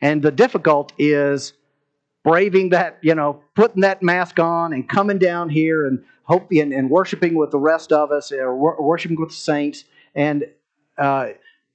And 0.00 0.22
the 0.22 0.30
difficult 0.30 0.92
is 0.98 1.52
braving 2.22 2.70
that, 2.70 2.98
you 3.02 3.14
know, 3.14 3.42
putting 3.54 3.82
that 3.82 4.02
mask 4.02 4.38
on 4.38 4.72
and 4.72 4.88
coming 4.88 5.18
down 5.18 5.48
here 5.48 5.86
and 5.86 6.04
hoping 6.24 6.60
and, 6.60 6.72
and 6.72 6.90
worshiping 6.90 7.34
with 7.34 7.50
the 7.50 7.58
rest 7.58 7.92
of 7.92 8.10
us, 8.10 8.32
or 8.32 8.54
worshiping 8.82 9.20
with 9.20 9.28
the 9.28 9.34
saints, 9.34 9.84
and 10.14 10.44
uh, 10.96 11.28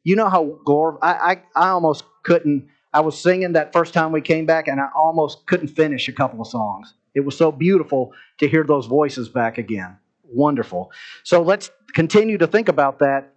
you 0.04 0.16
know 0.16 0.28
how 0.28 0.58
Gore, 0.66 0.98
I, 1.04 1.42
I, 1.56 1.68
I 1.68 1.70
almost 1.70 2.04
couldn't, 2.24 2.68
I 2.92 3.02
was 3.02 3.22
singing 3.22 3.54
that 3.54 3.74
first 3.74 3.94
time 3.94 4.12
we 4.12 4.22
came 4.22 4.48
back, 4.48 4.68
and 4.68 4.82
I 4.82 4.88
almost 4.96 5.46
couldn't 5.46 5.68
finish 5.68 6.08
a 6.08 6.14
couple 6.14 6.42
of 6.42 6.48
songs. 6.48 6.96
It 7.14 7.20
was 7.20 7.38
so 7.38 7.52
beautiful 7.52 8.14
to 8.40 8.48
hear 8.48 8.64
those 8.64 8.88
voices 8.88 9.30
back 9.30 9.60
again. 9.60 9.98
Wonderful. 10.24 10.92
So 11.24 11.44
let's 11.44 11.70
continue 11.94 12.40
to 12.40 12.48
think 12.48 12.70
about 12.70 13.00
that 13.00 13.34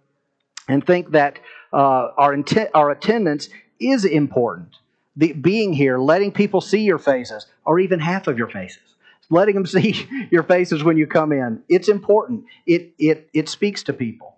and 0.67 0.85
think 0.85 1.11
that 1.11 1.39
uh, 1.71 2.09
our, 2.17 2.33
intent, 2.33 2.69
our 2.73 2.91
attendance 2.91 3.49
is 3.91 4.05
important. 4.05 4.75
The, 5.15 5.33
being 5.33 5.73
here, 5.73 5.99
letting 5.99 6.31
people 6.31 6.61
see 6.61 6.81
your 6.81 6.97
faces, 6.97 7.45
or 7.65 7.79
even 7.79 7.99
half 7.99 8.27
of 8.27 8.37
your 8.37 8.47
faces, 8.49 8.95
letting 9.29 9.55
them 9.55 9.65
see 9.67 10.07
your 10.31 10.43
faces 10.43 10.83
when 10.83 10.97
you 10.97 11.07
come 11.07 11.31
in. 11.31 11.61
It's 11.69 11.89
important. 11.89 12.45
It, 12.65 12.93
it, 12.97 13.29
it 13.33 13.49
speaks 13.49 13.83
to 13.83 13.93
people 13.93 14.33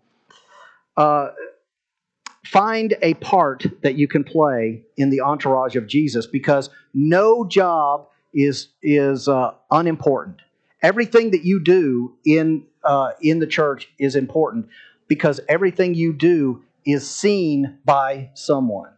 uh, 0.97 1.29
find 2.45 2.95
a 3.01 3.13
part 3.15 3.65
that 3.81 3.95
you 3.95 4.07
can 4.07 4.23
play 4.23 4.83
in 4.97 5.09
the 5.09 5.21
entourage 5.21 5.75
of 5.75 5.87
Jesus 5.87 6.27
because 6.27 6.69
no 6.93 7.45
job 7.45 8.07
is 8.33 8.69
is 8.81 9.27
uh, 9.27 9.53
unimportant. 9.71 10.41
Everything 10.81 11.31
that 11.31 11.43
you 11.43 11.63
do 11.63 12.15
in 12.25 12.65
uh, 12.83 13.11
in 13.21 13.39
the 13.39 13.47
church 13.47 13.89
is 13.97 14.15
important 14.15 14.67
because 15.07 15.39
everything 15.49 15.95
you 15.95 16.13
do 16.13 16.63
is 16.85 17.09
seen 17.09 17.79
by 17.83 18.29
someone. 18.35 18.91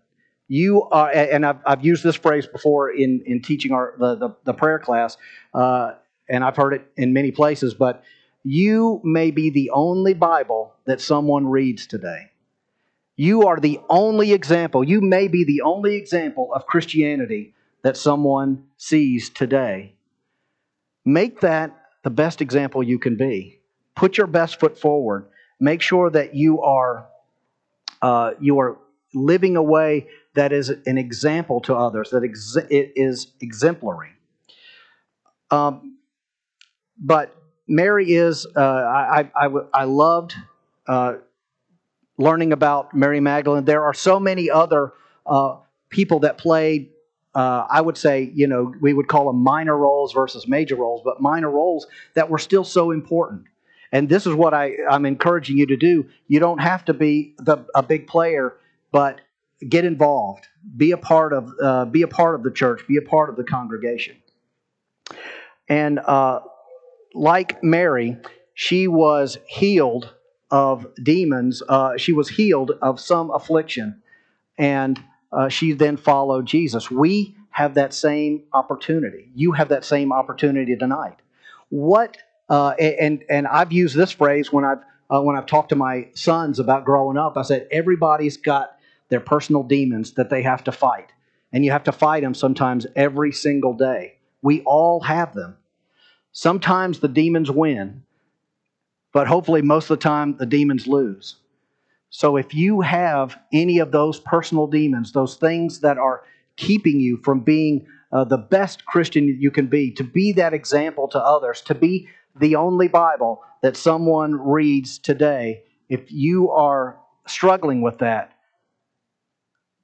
You 0.48 0.84
are, 0.84 1.10
and 1.10 1.46
I've, 1.46 1.60
I've 1.66 1.84
used 1.84 2.04
this 2.04 2.16
phrase 2.16 2.48
before 2.48 2.90
in, 2.90 3.22
in 3.26 3.42
teaching 3.42 3.74
our 3.74 3.96
the, 4.00 4.16
the, 4.16 4.30
the 4.46 4.54
prayer 4.54 4.80
class, 4.80 5.18
uh, 5.54 5.94
and 6.30 6.44
I've 6.44 6.56
heard 6.56 6.74
it 6.74 6.90
in 6.96 7.14
many 7.14 7.32
places, 7.32 7.74
but 7.74 8.04
you 8.44 9.02
may 9.04 9.32
be 9.32 9.50
the 9.50 9.72
only 9.72 10.14
Bible 10.14 10.74
that 10.86 11.02
someone 11.02 11.48
reads 11.48 11.86
today. 11.86 12.32
You 13.18 13.48
are 13.48 13.60
the 13.60 13.80
only 13.90 14.32
example, 14.32 14.84
you 14.84 15.02
may 15.02 15.28
be 15.28 15.44
the 15.44 15.62
only 15.62 15.96
example 15.96 16.54
of 16.54 16.66
Christianity 16.66 17.54
that 17.82 17.98
someone 17.98 18.66
sees 18.78 19.30
today. 19.30 19.96
Make 21.04 21.42
that 21.42 21.76
the 22.04 22.10
best 22.10 22.42
example 22.42 22.84
you 22.84 23.00
can 23.00 23.18
be. 23.18 23.60
Put 23.96 24.18
your 24.18 24.28
best 24.28 24.60
foot 24.60 24.80
forward. 24.80 25.28
Make 25.60 25.82
sure 25.82 26.10
that 26.10 26.36
you 26.36 26.62
are, 26.62 27.08
uh, 28.02 28.32
you 28.40 28.60
are 28.60 28.78
living 29.14 29.58
a 29.58 29.64
way 29.64 30.08
that 30.38 30.54
is 30.54 30.70
an 30.70 31.00
example 31.00 31.60
to 31.62 31.76
others, 31.76 32.12
that 32.12 32.24
ex- 32.24 32.56
it 32.70 32.94
is 32.96 33.34
exemplary. 33.42 34.12
Um, 35.50 35.98
but 37.00 37.36
Mary 37.68 38.14
is, 38.14 38.46
uh, 38.56 38.60
I, 38.60 39.32
I, 39.36 39.50
I, 39.74 39.84
loved 39.86 40.36
uh, 40.88 41.16
learning 42.20 42.54
about 42.54 42.94
Mary 42.94 43.20
Magdalene. 43.20 43.66
There 43.66 43.84
are 43.84 43.96
so 43.96 44.20
many 44.20 44.52
other 44.52 44.94
uh, 45.26 45.56
people 45.90 46.20
that 46.20 46.38
played, 46.38 46.92
uh, 47.34 47.66
I 47.68 47.82
would 47.82 47.98
say, 47.98 48.32
you 48.36 48.46
know, 48.46 48.74
we 48.80 48.94
would 48.94 49.08
call 49.08 49.26
them 49.26 49.42
minor 49.42 49.76
roles 49.76 50.14
versus 50.14 50.48
major 50.48 50.76
roles, 50.76 51.02
but 51.04 51.20
minor 51.20 51.50
roles 51.50 51.88
that 52.14 52.30
were 52.30 52.38
still 52.38 52.64
so 52.64 52.92
important. 52.92 53.46
And 53.92 54.08
this 54.08 54.28
is 54.28 54.36
what 54.36 54.54
I, 54.54 54.74
I'm 54.88 55.06
encouraging 55.06 55.58
you 55.58 55.66
to 55.66 55.78
do. 55.78 56.06
You 56.28 56.40
don't 56.40 56.60
have 56.60 56.86
to 56.86 56.94
be 56.94 57.34
the, 57.40 57.66
a 57.74 57.82
big 57.82 58.06
player, 58.06 58.56
but 58.92 59.22
get 59.68 59.86
involved. 59.86 60.48
Be 60.76 60.92
a 60.92 60.98
part 60.98 61.34
of, 61.34 61.52
uh, 61.62 61.86
be 61.86 62.02
a 62.02 62.08
part 62.08 62.36
of 62.36 62.44
the 62.44 62.52
church. 62.52 62.86
Be 62.88 62.98
a 62.98 63.02
part 63.02 63.30
of 63.30 63.36
the 63.36 63.44
congregation. 63.44 64.18
And 65.70 66.00
uh, 66.00 66.42
like 67.14 67.64
Mary, 67.64 68.18
she 68.54 68.88
was 68.88 69.38
healed 69.48 70.14
of 70.50 70.88
demons. 71.02 71.62
Uh, 71.68 71.98
she 71.98 72.14
was 72.14 72.30
healed 72.30 72.72
of 72.82 73.00
some 73.00 73.32
affliction, 73.32 74.02
and 74.58 75.02
uh, 75.32 75.50
she 75.50 75.74
then 75.74 75.98
followed 75.98 76.46
Jesus. 76.46 76.90
We 76.90 77.36
have 77.50 77.74
that 77.74 77.94
same 77.94 78.44
opportunity. 78.54 79.30
You 79.36 79.52
have 79.54 79.70
that 79.70 79.84
same 79.84 80.14
opportunity 80.14 80.76
tonight. 80.76 81.18
What 81.70 82.18
uh, 82.50 82.70
and 82.80 83.24
and 83.30 83.46
I've 83.48 83.74
used 83.74 83.96
this 83.96 84.12
phrase 84.12 84.54
when 84.54 84.64
I've 84.64 84.80
uh, 85.10 85.22
when 85.22 85.36
I've 85.36 85.46
talked 85.46 85.70
to 85.70 85.76
my 85.76 86.08
sons 86.14 86.60
about 86.60 86.86
growing 86.86 87.18
up. 87.18 87.36
I 87.38 87.42
said 87.42 87.68
everybody's 87.72 88.38
got 88.38 88.77
their 89.10 89.20
personal 89.20 89.64
demons 89.64 90.14
that 90.14 90.30
they 90.30 90.42
have 90.44 90.64
to 90.66 90.72
fight, 90.72 91.12
and 91.52 91.64
you 91.64 91.72
have 91.72 91.84
to 91.84 91.92
fight 91.92 92.24
them 92.24 92.34
sometimes 92.34 92.86
every 92.96 93.32
single 93.32 93.74
day. 93.74 94.18
We 94.42 94.62
all 94.62 95.02
have 95.02 95.34
them. 95.34 95.58
Sometimes 96.32 97.00
the 97.00 97.08
demons 97.08 97.50
win, 97.50 98.04
but 99.14 99.28
hopefully 99.28 99.62
most 99.62 99.90
of 99.90 99.98
the 99.98 100.04
time 100.04 100.38
the 100.38 100.46
demons 100.46 100.88
lose. 100.88 101.38
So 102.10 102.38
if 102.38 102.54
you 102.54 102.82
have 102.82 103.40
any 103.52 103.80
of 103.80 103.92
those 103.92 104.20
personal 104.20 104.68
demons, 104.68 105.12
those 105.12 105.36
things 105.36 105.80
that 105.82 105.98
are 105.98 106.24
keeping 106.56 107.00
you 107.00 107.18
from 107.18 107.42
being 107.42 107.86
uh, 108.12 108.24
the 108.24 108.38
best 108.38 108.86
Christian 108.86 109.28
you 109.28 109.52
can 109.52 109.68
be, 109.68 109.92
to 109.92 110.04
be 110.04 110.32
that 110.34 110.54
example 110.54 111.08
to 111.10 111.20
others, 111.20 111.62
to 111.62 111.76
be 111.76 112.08
the 112.40 112.56
only 112.56 112.88
Bible 112.88 113.44
that 113.62 113.76
someone 113.76 114.34
reads 114.36 114.98
today, 115.00 115.64
if 115.90 116.12
you 116.12 116.50
are 116.52 116.98
struggling 117.26 117.82
with 117.82 117.98
that, 118.00 118.34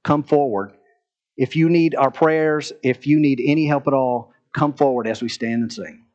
come 0.03 0.23
forward. 0.23 0.73
If 1.37 1.55
you 1.55 1.69
need 1.69 1.95
our 1.95 2.11
prayers, 2.11 2.71
if 2.83 3.07
you 3.07 3.19
need 3.19 3.41
any 3.43 3.65
help 3.65 3.87
at 3.87 3.93
all, 3.93 4.31
come 4.53 4.73
forward 4.73 5.07
as 5.07 5.21
we 5.21 5.29
stand 5.29 5.63
and 5.63 5.73
sing. 5.73 6.05